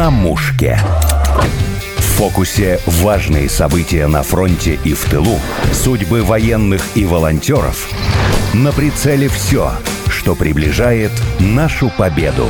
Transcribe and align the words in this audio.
на 0.00 0.10
мушке. 0.10 0.78
В 1.98 2.02
фокусе 2.16 2.80
важные 2.86 3.50
события 3.50 4.06
на 4.06 4.22
фронте 4.22 4.78
и 4.82 4.94
в 4.94 5.04
тылу, 5.04 5.38
судьбы 5.74 6.22
военных 6.22 6.82
и 6.94 7.04
волонтеров. 7.04 7.86
На 8.54 8.72
прицеле 8.72 9.28
все, 9.28 9.72
что 10.08 10.34
приближает 10.34 11.10
нашу 11.38 11.92
победу. 11.98 12.48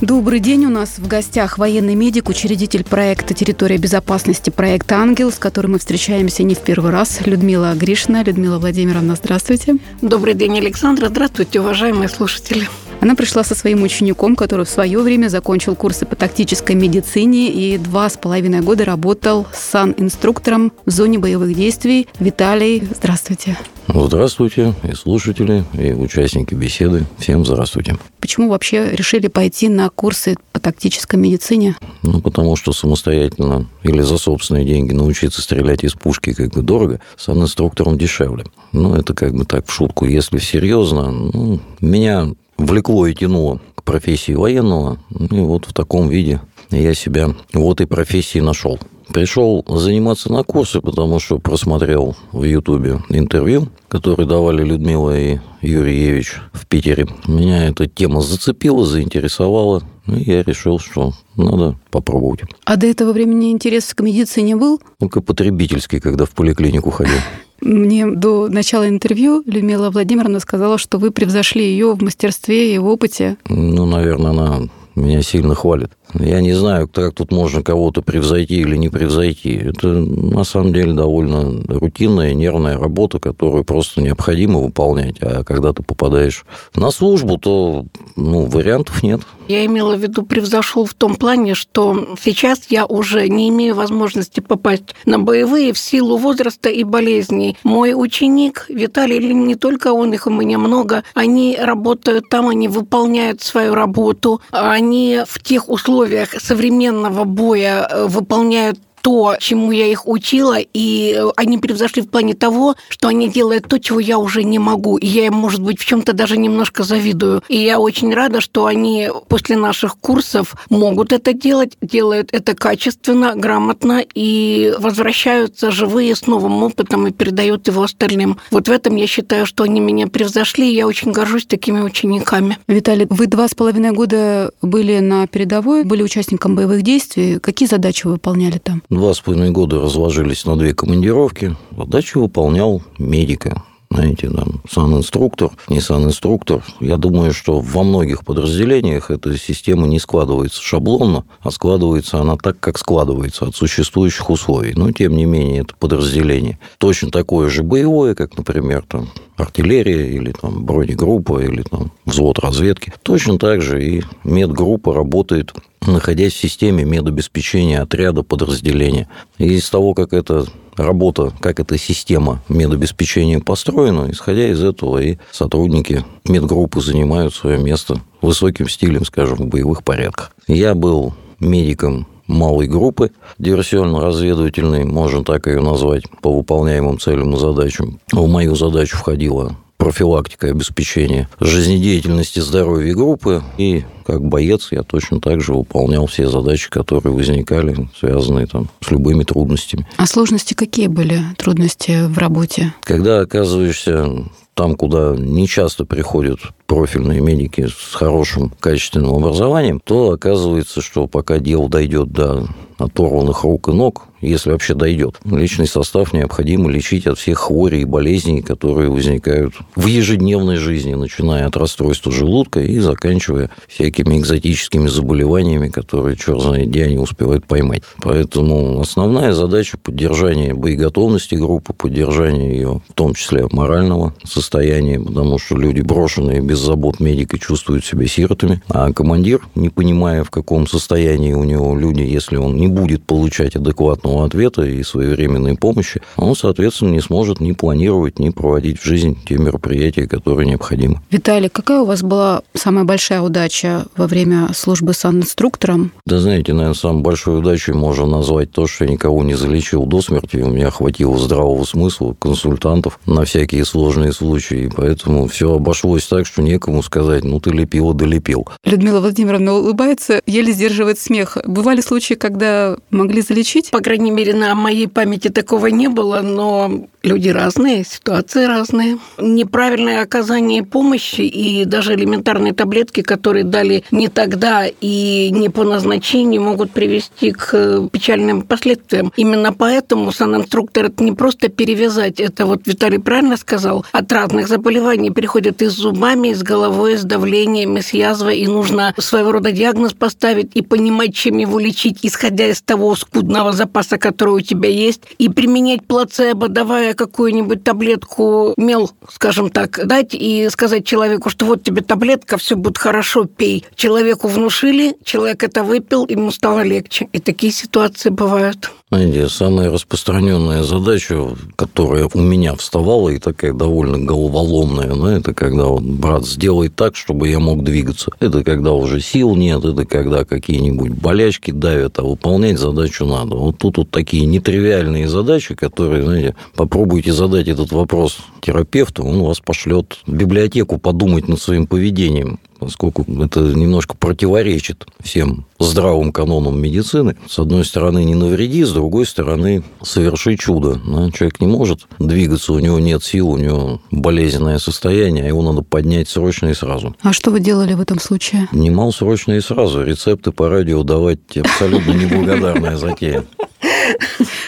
Добрый 0.00 0.38
день. 0.38 0.66
У 0.66 0.70
нас 0.70 0.98
в 0.98 1.08
гостях 1.08 1.58
военный 1.58 1.96
медик, 1.96 2.28
учредитель 2.28 2.84
проекта 2.84 3.34
«Территория 3.34 3.78
безопасности», 3.78 4.50
проект 4.50 4.92
«Ангел», 4.92 5.32
с 5.32 5.38
которым 5.40 5.72
мы 5.72 5.80
встречаемся 5.80 6.44
не 6.44 6.54
в 6.54 6.60
первый 6.60 6.92
раз. 6.92 7.18
Людмила 7.26 7.74
Гришина. 7.74 8.22
Людмила 8.22 8.60
Владимировна, 8.60 9.16
здравствуйте. 9.16 9.78
Добрый 10.02 10.34
день, 10.34 10.56
Александра. 10.58 11.08
Здравствуйте, 11.08 11.58
уважаемые 11.58 12.08
слушатели. 12.08 12.68
Она 13.00 13.14
пришла 13.14 13.44
со 13.44 13.54
своим 13.54 13.82
учеником, 13.84 14.34
который 14.34 14.64
в 14.66 14.68
свое 14.68 14.98
время 15.00 15.28
закончил 15.28 15.76
курсы 15.76 16.04
по 16.04 16.16
тактической 16.16 16.74
медицине 16.74 17.48
и 17.50 17.78
два 17.78 18.08
с 18.08 18.16
половиной 18.16 18.60
года 18.60 18.84
работал 18.84 19.46
сан-инструктором 19.52 20.72
в 20.84 20.90
зоне 20.90 21.18
боевых 21.18 21.54
действий. 21.54 22.08
Виталий, 22.18 22.82
здравствуйте. 22.92 23.56
Здравствуйте, 23.86 24.74
и 24.82 24.92
слушатели, 24.94 25.64
и 25.72 25.92
участники 25.92 26.54
беседы. 26.54 27.06
Всем 27.18 27.46
здравствуйте. 27.46 27.96
Почему 28.20 28.50
вообще 28.50 28.90
решили 28.90 29.28
пойти 29.28 29.68
на 29.68 29.88
курсы 29.90 30.36
по 30.52 30.60
тактической 30.60 31.18
медицине? 31.18 31.76
Ну, 32.02 32.20
потому 32.20 32.56
что 32.56 32.72
самостоятельно 32.72 33.66
или 33.84 34.02
за 34.02 34.18
собственные 34.18 34.66
деньги 34.66 34.92
научиться 34.92 35.40
стрелять 35.40 35.84
из 35.84 35.94
пушки 35.94 36.34
как 36.34 36.50
бы 36.50 36.62
дорого, 36.62 37.00
с 37.16 37.28
инструктором 37.28 37.96
дешевле. 37.96 38.44
Ну, 38.72 38.94
это 38.94 39.14
как 39.14 39.34
бы 39.34 39.44
так 39.44 39.66
в 39.66 39.72
шутку. 39.72 40.04
Если 40.04 40.38
серьезно, 40.38 41.10
ну, 41.10 41.60
меня 41.80 42.28
влекло 42.58 43.06
и 43.06 43.14
тянуло 43.14 43.60
к 43.74 43.84
профессии 43.84 44.32
военного. 44.32 44.98
И 45.10 45.40
вот 45.40 45.64
в 45.64 45.72
таком 45.72 46.08
виде 46.08 46.40
я 46.70 46.92
себя 46.92 47.34
в 47.52 47.72
этой 47.72 47.86
профессии 47.86 48.40
нашел. 48.40 48.78
Пришел 49.12 49.64
заниматься 49.66 50.30
на 50.30 50.42
курсы, 50.42 50.82
потому 50.82 51.18
что 51.18 51.38
просмотрел 51.38 52.14
в 52.30 52.44
Ютубе 52.44 53.00
интервью, 53.08 53.68
которые 53.88 54.28
давали 54.28 54.62
Людмила 54.62 55.18
и 55.18 55.38
Юрий 55.62 55.98
Евич 55.98 56.36
в 56.52 56.66
Питере. 56.66 57.06
Меня 57.26 57.68
эта 57.68 57.86
тема 57.86 58.20
зацепила, 58.20 58.84
заинтересовала. 58.84 59.82
И 60.06 60.30
я 60.30 60.42
решил, 60.42 60.78
что 60.78 61.12
надо 61.36 61.78
попробовать. 61.90 62.40
А 62.64 62.76
до 62.76 62.86
этого 62.86 63.12
времени 63.12 63.50
интерес 63.50 63.94
к 63.94 64.00
медицине 64.00 64.56
был? 64.56 64.80
Только 64.98 65.22
потребительский, 65.22 66.00
когда 66.00 66.26
в 66.26 66.30
поликлинику 66.30 66.90
ходил. 66.90 67.16
Мне 67.60 68.06
до 68.06 68.48
начала 68.48 68.88
интервью 68.88 69.42
Людмила 69.46 69.90
Владимировна 69.90 70.40
сказала, 70.40 70.78
что 70.78 70.98
вы 70.98 71.10
превзошли 71.10 71.64
ее 71.64 71.92
в 71.94 72.02
мастерстве 72.02 72.74
и 72.74 72.78
в 72.78 72.86
опыте. 72.86 73.36
Ну, 73.48 73.84
наверное, 73.86 74.30
она 74.30 74.60
меня 74.98 75.22
сильно 75.22 75.54
хвалит. 75.54 75.90
Я 76.14 76.40
не 76.40 76.52
знаю, 76.52 76.88
как 76.88 77.14
тут 77.14 77.32
можно 77.32 77.62
кого-то 77.62 78.02
превзойти 78.02 78.60
или 78.60 78.76
не 78.76 78.88
превзойти. 78.88 79.56
Это 79.56 79.88
на 79.88 80.44
самом 80.44 80.72
деле 80.72 80.92
довольно 80.94 81.62
рутинная, 81.68 82.34
нервная 82.34 82.78
работа, 82.78 83.18
которую 83.18 83.64
просто 83.64 84.00
необходимо 84.00 84.60
выполнять. 84.60 85.16
А 85.20 85.44
когда 85.44 85.72
ты 85.72 85.82
попадаешь 85.82 86.44
на 86.74 86.90
службу, 86.90 87.38
то 87.38 87.84
ну, 88.16 88.46
вариантов 88.46 89.02
нет. 89.02 89.20
Я 89.48 89.64
имела 89.64 89.96
в 89.96 90.00
виду 90.00 90.22
превзошел 90.24 90.84
в 90.84 90.94
том 90.94 91.16
плане, 91.16 91.54
что 91.54 92.08
сейчас 92.22 92.66
я 92.68 92.84
уже 92.84 93.28
не 93.28 93.48
имею 93.48 93.74
возможности 93.74 94.40
попасть 94.40 94.94
на 95.06 95.18
боевые 95.18 95.72
в 95.72 95.78
силу 95.78 96.18
возраста 96.18 96.68
и 96.68 96.84
болезней. 96.84 97.56
Мой 97.64 97.94
ученик 97.94 98.66
Виталий, 98.68 99.32
не 99.32 99.54
только 99.54 99.92
он, 99.92 100.12
их 100.12 100.26
у 100.26 100.30
меня 100.30 100.58
много, 100.58 101.02
они 101.14 101.56
работают 101.58 102.28
там, 102.28 102.48
они 102.48 102.68
выполняют 102.68 103.40
свою 103.40 103.74
работу, 103.74 104.42
они 104.50 104.87
в 105.26 105.42
тех 105.42 105.68
условиях, 105.68 106.30
условиях 106.30 106.30
современного 106.40 107.24
боя 107.24 107.88
э, 107.90 108.06
выполняют 108.06 108.78
то, 109.08 109.36
чему 109.40 109.72
я 109.72 109.86
их 109.86 110.06
учила, 110.06 110.58
и 110.58 111.16
э, 111.16 111.30
они 111.34 111.56
превзошли 111.56 112.02
в 112.02 112.10
плане 112.10 112.34
того, 112.34 112.76
что 112.90 113.08
они 113.08 113.30
делают 113.30 113.66
то, 113.66 113.80
чего 113.80 114.00
я 114.00 114.18
уже 114.18 114.44
не 114.44 114.58
могу. 114.58 114.98
И 114.98 115.06
я 115.06 115.24
им, 115.24 115.32
может 115.32 115.62
быть, 115.62 115.80
в 115.80 115.84
чем-то 115.86 116.12
даже 116.12 116.36
немножко 116.36 116.82
завидую. 116.82 117.42
И 117.48 117.56
я 117.56 117.80
очень 117.80 118.12
рада, 118.12 118.42
что 118.42 118.66
они 118.66 119.08
после 119.28 119.56
наших 119.56 119.96
курсов 119.96 120.56
могут 120.68 121.14
это 121.14 121.32
делать, 121.32 121.72
делают 121.80 122.28
это 122.32 122.54
качественно, 122.54 123.32
грамотно 123.34 124.04
и 124.14 124.74
возвращаются 124.78 125.70
живые 125.70 126.14
с 126.14 126.26
новым 126.26 126.62
опытом 126.62 127.06
и 127.06 127.10
передают 127.10 127.66
его 127.66 127.84
остальным. 127.84 128.36
Вот 128.50 128.68
в 128.68 128.70
этом 128.70 128.94
я 128.96 129.06
считаю, 129.06 129.46
что 129.46 129.62
они 129.62 129.80
меня 129.80 130.08
превзошли, 130.08 130.70
и 130.70 130.74
я 130.74 130.86
очень 130.86 131.12
горжусь 131.12 131.46
такими 131.46 131.80
учениками. 131.80 132.58
Виталий, 132.68 133.06
вы 133.08 133.26
два 133.26 133.48
с 133.48 133.54
половиной 133.54 133.92
года 133.92 134.50
были 134.60 134.98
на 134.98 135.26
передовой, 135.26 135.84
были 135.84 136.02
участником 136.02 136.56
боевых 136.56 136.82
действий. 136.82 137.38
Какие 137.38 137.70
задачи 137.70 138.04
вы 138.04 138.12
выполняли 138.12 138.58
там? 138.58 138.82
Два 138.98 139.14
с 139.14 139.20
половиной 139.20 139.52
года 139.52 139.80
разложились 139.80 140.44
на 140.44 140.58
две 140.58 140.74
командировки. 140.74 141.54
Задачу 141.70 142.18
выполнял 142.18 142.82
медика 142.98 143.62
знаете, 143.90 144.28
там, 144.28 144.60
сан-инструктор, 144.68 145.50
не 145.68 145.80
сан-инструктор. 145.80 146.62
Я 146.78 146.96
думаю, 146.98 147.32
что 147.32 147.60
во 147.60 147.84
многих 147.84 148.24
подразделениях 148.24 149.10
эта 149.10 149.38
система 149.38 149.86
не 149.86 149.98
складывается 149.98 150.60
шаблонно, 150.60 151.24
а 151.40 151.50
складывается 151.50 152.20
она 152.20 152.36
так, 152.36 152.60
как 152.60 152.76
складывается 152.76 153.46
от 153.46 153.56
существующих 153.56 154.30
условий. 154.30 154.74
Но, 154.74 154.92
тем 154.92 155.16
не 155.16 155.24
менее, 155.24 155.62
это 155.62 155.74
подразделение 155.74 156.58
точно 156.78 157.10
такое 157.10 157.48
же 157.48 157.62
боевое, 157.62 158.14
как, 158.14 158.36
например, 158.36 158.84
там, 158.86 159.08
артиллерия 159.38 160.10
или 160.10 160.32
там, 160.32 160.64
бронегруппа 160.64 161.40
или 161.42 161.62
там, 161.62 161.92
взвод 162.04 162.38
разведки. 162.40 162.92
Точно 163.02 163.38
так 163.38 163.62
же 163.62 163.82
и 163.84 164.02
медгруппа 164.24 164.94
работает 164.94 165.54
находясь 165.86 166.34
в 166.34 166.38
системе 166.38 166.84
медобеспечения 166.84 167.80
отряда 167.80 168.22
подразделения. 168.22 169.08
И 169.38 169.54
из 169.54 169.70
того, 169.70 169.94
как 169.94 170.12
эта 170.12 170.44
работа, 170.76 171.32
как 171.40 171.60
эта 171.60 171.78
система 171.78 172.42
медобеспечения 172.48 173.40
построена, 173.40 174.10
исходя 174.10 174.48
из 174.48 174.62
этого 174.62 174.98
и 174.98 175.18
сотрудники 175.32 176.04
медгруппы 176.24 176.80
занимают 176.80 177.34
свое 177.34 177.58
место 177.58 178.00
высоким 178.20 178.68
стилем, 178.68 179.04
скажем, 179.04 179.36
в 179.36 179.46
боевых 179.46 179.82
порядках. 179.82 180.32
Я 180.46 180.74
был 180.74 181.14
медиком 181.40 182.06
малой 182.28 182.68
группы 182.68 183.10
диверсионно-разведывательной, 183.38 184.84
можно 184.84 185.24
так 185.24 185.46
ее 185.46 185.60
назвать, 185.60 186.04
по 186.22 186.36
выполняемым 186.36 187.00
целям 187.00 187.34
и 187.34 187.38
задачам. 187.38 187.98
В 188.12 188.28
мою 188.28 188.54
задачу 188.54 188.96
входила 188.96 189.56
профилактика 189.78 190.48
и 190.48 190.50
обеспечение 190.50 191.28
жизнедеятельности 191.40 192.40
здоровья 192.40 192.94
группы. 192.94 193.42
И 193.56 193.84
как 194.04 194.22
боец 194.22 194.68
я 194.72 194.82
точно 194.82 195.20
так 195.20 195.40
же 195.40 195.54
выполнял 195.54 196.06
все 196.06 196.28
задачи, 196.28 196.68
которые 196.68 197.14
возникали, 197.14 197.88
связанные 197.98 198.46
там, 198.46 198.68
с 198.80 198.90
любыми 198.90 199.24
трудностями. 199.24 199.86
А 199.96 200.06
сложности 200.06 200.54
какие 200.54 200.88
были 200.88 201.20
трудности 201.38 202.06
в 202.06 202.18
работе? 202.18 202.74
Когда 202.82 203.20
оказываешься 203.20 204.08
там, 204.54 204.74
куда 204.74 205.14
не 205.16 205.46
часто 205.46 205.84
приходят 205.84 206.40
профильные 206.68 207.20
медики 207.20 207.66
с 207.66 207.94
хорошим 207.94 208.52
качественным 208.60 209.14
образованием, 209.14 209.80
то 209.82 210.10
оказывается, 210.10 210.82
что 210.82 211.08
пока 211.08 211.38
дело 211.38 211.68
дойдет 211.68 212.12
до 212.12 212.46
оторванных 212.78 213.42
рук 213.42 213.68
и 213.68 213.72
ног, 213.72 214.04
если 214.20 214.50
вообще 214.50 214.74
дойдет. 214.74 215.18
Личный 215.24 215.66
состав 215.66 216.12
необходимо 216.12 216.70
лечить 216.70 217.06
от 217.06 217.18
всех 217.18 217.38
хворей 217.38 217.82
и 217.82 217.84
болезней, 217.84 218.42
которые 218.42 218.90
возникают 218.90 219.54
в 219.76 219.86
ежедневной 219.86 220.56
жизни, 220.56 220.94
начиная 220.94 221.46
от 221.46 221.56
расстройства 221.56 222.10
желудка 222.10 222.60
и 222.60 222.78
заканчивая 222.78 223.50
всякими 223.68 224.18
экзотическими 224.18 224.88
заболеваниями, 224.88 225.68
которые, 225.68 226.16
черт 226.16 226.40
знает 226.40 226.68
где, 226.68 226.84
они 226.84 226.98
успевают 226.98 227.46
поймать. 227.46 227.82
Поэтому 228.02 228.80
основная 228.80 229.32
задача– 229.32 229.76
поддержания 229.82 230.54
боеготовности 230.54 231.34
группы, 231.34 231.72
поддержания 231.72 232.52
ее, 232.52 232.80
в 232.88 232.92
том 232.94 233.14
числе 233.14 233.46
морального 233.50 234.14
состояния, 234.24 235.00
потому 235.00 235.38
что 235.38 235.56
люди, 235.56 235.80
брошенные 235.80 236.40
без 236.40 236.57
забот 236.58 237.00
медика, 237.00 237.38
чувствуют 237.38 237.84
себя 237.84 238.06
сиротами, 238.06 238.62
а 238.68 238.92
командир, 238.92 239.40
не 239.54 239.68
понимая, 239.68 240.24
в 240.24 240.30
каком 240.30 240.66
состоянии 240.66 241.32
у 241.32 241.44
него 241.44 241.76
люди, 241.76 242.02
если 242.02 242.36
он 242.36 242.56
не 242.56 242.68
будет 242.68 243.04
получать 243.04 243.56
адекватного 243.56 244.24
ответа 244.24 244.62
и 244.62 244.82
своевременной 244.82 245.56
помощи, 245.56 246.00
он, 246.16 246.34
соответственно, 246.34 246.90
не 246.90 247.00
сможет 247.00 247.40
ни 247.40 247.52
планировать, 247.52 248.18
ни 248.18 248.30
проводить 248.30 248.80
в 248.80 248.84
жизнь 248.84 249.18
те 249.26 249.36
мероприятия, 249.38 250.06
которые 250.06 250.48
необходимы. 250.48 251.00
Виталий, 251.10 251.48
какая 251.48 251.80
у 251.80 251.84
вас 251.84 252.02
была 252.02 252.42
самая 252.54 252.84
большая 252.84 253.20
удача 253.20 253.86
во 253.96 254.06
время 254.06 254.50
службы 254.54 254.94
санинструктором? 254.94 255.92
Да 256.06 256.18
знаете, 256.18 256.52
наверное, 256.52 256.74
самой 256.74 257.02
большой 257.02 257.38
удачей 257.38 257.74
можно 257.74 258.06
назвать 258.06 258.50
то, 258.50 258.66
что 258.66 258.84
я 258.84 258.90
никого 258.90 259.22
не 259.22 259.34
залечил 259.34 259.86
до 259.86 260.00
смерти. 260.00 260.36
У 260.36 260.50
меня 260.50 260.70
хватило 260.70 261.18
здравого 261.18 261.64
смысла, 261.64 262.14
консультантов 262.18 262.98
на 263.06 263.24
всякие 263.24 263.64
сложные 263.64 264.12
случаи. 264.12 264.70
Поэтому 264.74 265.26
все 265.26 265.54
обошлось 265.54 266.06
так, 266.06 266.26
что 266.26 266.42
некому 266.48 266.82
сказать, 266.82 267.24
ну 267.24 267.40
ты 267.40 267.50
лепила, 267.50 267.94
долепил. 267.94 268.48
Людмила 268.64 269.00
Владимировна 269.00 269.54
улыбается, 269.54 270.22
еле 270.26 270.52
сдерживает 270.52 270.98
смех. 270.98 271.36
Бывали 271.44 271.80
случаи, 271.80 272.14
когда 272.14 272.76
могли 272.90 273.22
залечить? 273.22 273.70
По 273.70 273.80
крайней 273.80 273.98
крайней 273.98 274.10
мере, 274.12 274.34
на 274.34 274.54
моей 274.54 274.86
памяти 274.86 275.28
такого 275.28 275.66
не 275.66 275.88
было, 275.88 276.20
но 276.20 276.86
люди 277.02 277.28
разные, 277.28 277.84
ситуации 277.84 278.44
разные. 278.44 278.98
Неправильное 279.18 280.02
оказание 280.02 280.62
помощи 280.62 281.22
и 281.22 281.64
даже 281.64 281.94
элементарные 281.94 282.52
таблетки, 282.52 283.02
которые 283.02 283.44
дали 283.44 283.84
не 283.90 284.08
тогда 284.08 284.66
и 284.66 285.30
не 285.32 285.48
по 285.48 285.64
назначению, 285.64 286.42
могут 286.42 286.70
привести 286.70 287.32
к 287.32 287.88
печальным 287.90 288.42
последствиям. 288.42 289.12
Именно 289.16 289.52
поэтому 289.52 290.12
санинструктор 290.12 290.86
это 290.86 291.02
не 291.02 291.12
просто 291.12 291.48
перевязать, 291.48 292.20
это 292.20 292.46
вот 292.46 292.66
Виталий 292.66 292.98
правильно 292.98 293.36
сказал, 293.36 293.84
от 293.92 294.12
разных 294.12 294.48
заболеваний 294.48 295.10
переходят 295.10 295.60
и 295.62 295.66
с 295.66 295.72
зубами, 295.72 296.28
и 296.28 296.34
с 296.38 296.42
головой, 296.42 296.96
с 296.96 297.02
давлением, 297.02 297.78
с 297.78 297.92
язвой, 297.92 298.38
и 298.38 298.46
нужно 298.46 298.94
своего 298.98 299.32
рода 299.32 299.52
диагноз 299.52 299.92
поставить 299.92 300.52
и 300.54 300.62
понимать, 300.62 301.14
чем 301.14 301.38
его 301.38 301.58
лечить, 301.58 301.98
исходя 302.02 302.46
из 302.46 302.62
того 302.62 302.94
скудного 302.96 303.52
запаса, 303.52 303.98
который 303.98 304.34
у 304.34 304.40
тебя 304.40 304.68
есть, 304.68 305.02
и 305.18 305.28
применять 305.28 305.84
плацебо, 305.86 306.48
давая 306.48 306.94
какую-нибудь 306.94 307.64
таблетку, 307.64 308.54
мел, 308.56 308.90
скажем 309.10 309.50
так, 309.50 309.86
дать 309.86 310.14
и 310.14 310.48
сказать 310.50 310.86
человеку, 310.86 311.30
что 311.30 311.46
вот 311.46 311.62
тебе 311.62 311.82
таблетка, 311.82 312.38
все 312.38 312.56
будет 312.56 312.78
хорошо, 312.78 313.24
пей. 313.24 313.66
Человеку 313.74 314.28
внушили, 314.28 314.96
человек 315.04 315.42
это 315.42 315.64
выпил, 315.64 316.06
ему 316.08 316.30
стало 316.30 316.62
легче. 316.62 317.08
И 317.12 317.18
такие 317.20 317.52
ситуации 317.52 318.10
бывают. 318.10 318.70
Знаете, 318.90 319.28
самая 319.28 319.70
распространенная 319.70 320.62
задача, 320.62 321.36
которая 321.56 322.08
у 322.14 322.20
меня 322.20 322.54
вставала 322.54 323.10
и 323.10 323.18
такая 323.18 323.52
довольно 323.52 323.98
головоломная, 323.98 324.94
ну, 324.94 325.08
это 325.08 325.34
когда 325.34 325.66
вот, 325.66 325.82
брат, 325.82 326.26
сделай 326.26 326.70
так, 326.70 326.96
чтобы 326.96 327.28
я 327.28 327.38
мог 327.38 327.62
двигаться. 327.62 328.10
Это 328.18 328.42
когда 328.42 328.72
уже 328.72 329.02
сил 329.02 329.36
нет, 329.36 329.62
это 329.62 329.84
когда 329.84 330.24
какие-нибудь 330.24 330.92
болячки 330.92 331.50
давят, 331.50 331.98
а 331.98 332.02
выполнять 332.02 332.58
задачу 332.58 333.04
надо. 333.04 333.36
Вот 333.36 333.58
тут 333.58 333.76
вот 333.76 333.90
такие 333.90 334.24
нетривиальные 334.24 335.06
задачи, 335.06 335.54
которые, 335.54 336.04
знаете, 336.04 336.34
попробуйте 336.56 337.12
задать 337.12 337.48
этот 337.48 337.72
вопрос 337.72 338.16
терапевту, 338.40 339.04
он 339.04 339.20
вас 339.20 339.40
пошлет 339.40 339.98
в 340.06 340.12
библиотеку 340.14 340.78
подумать 340.78 341.28
над 341.28 341.42
своим 341.42 341.66
поведением 341.66 342.38
поскольку 342.58 343.04
это 343.22 343.40
немножко 343.40 343.96
противоречит 343.96 344.86
всем 345.00 345.46
здравым 345.58 346.12
канонам 346.12 346.60
медицины. 346.60 347.16
С 347.26 347.38
одной 347.38 347.64
стороны, 347.64 348.04
не 348.04 348.14
навреди, 348.14 348.64
с 348.64 348.72
другой 348.72 349.06
стороны, 349.06 349.62
соверши 349.82 350.36
чудо. 350.36 350.80
Но 350.84 351.10
человек 351.10 351.40
не 351.40 351.46
может 351.46 351.86
двигаться, 351.98 352.52
у 352.52 352.58
него 352.58 352.78
нет 352.78 353.02
сил, 353.02 353.30
у 353.30 353.36
него 353.36 353.80
болезненное 353.90 354.58
состояние, 354.58 355.24
а 355.24 355.28
его 355.28 355.42
надо 355.42 355.62
поднять 355.62 356.08
срочно 356.08 356.48
и 356.48 356.54
сразу. 356.54 356.96
А 357.02 357.12
что 357.12 357.30
вы 357.30 357.40
делали 357.40 357.74
в 357.74 357.80
этом 357.80 357.98
случае? 357.98 358.48
Немал 358.52 358.92
срочно 358.92 359.32
и 359.32 359.40
сразу. 359.40 359.84
Рецепты 359.84 360.32
по 360.32 360.48
радио 360.48 360.82
давать 360.82 361.36
абсолютно 361.36 361.92
неблагодарная 361.92 362.76
затея. 362.76 363.24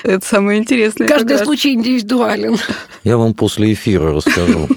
Это 0.03 0.27
самое 0.27 0.61
интересное. 0.61 1.09
Каждый 1.09 1.39
случай 1.39 1.75
индивидуален. 1.75 2.57
Я 3.05 3.17
вам 3.17 3.35
после 3.35 3.73
эфира 3.73 4.15
расскажу, 4.15 4.69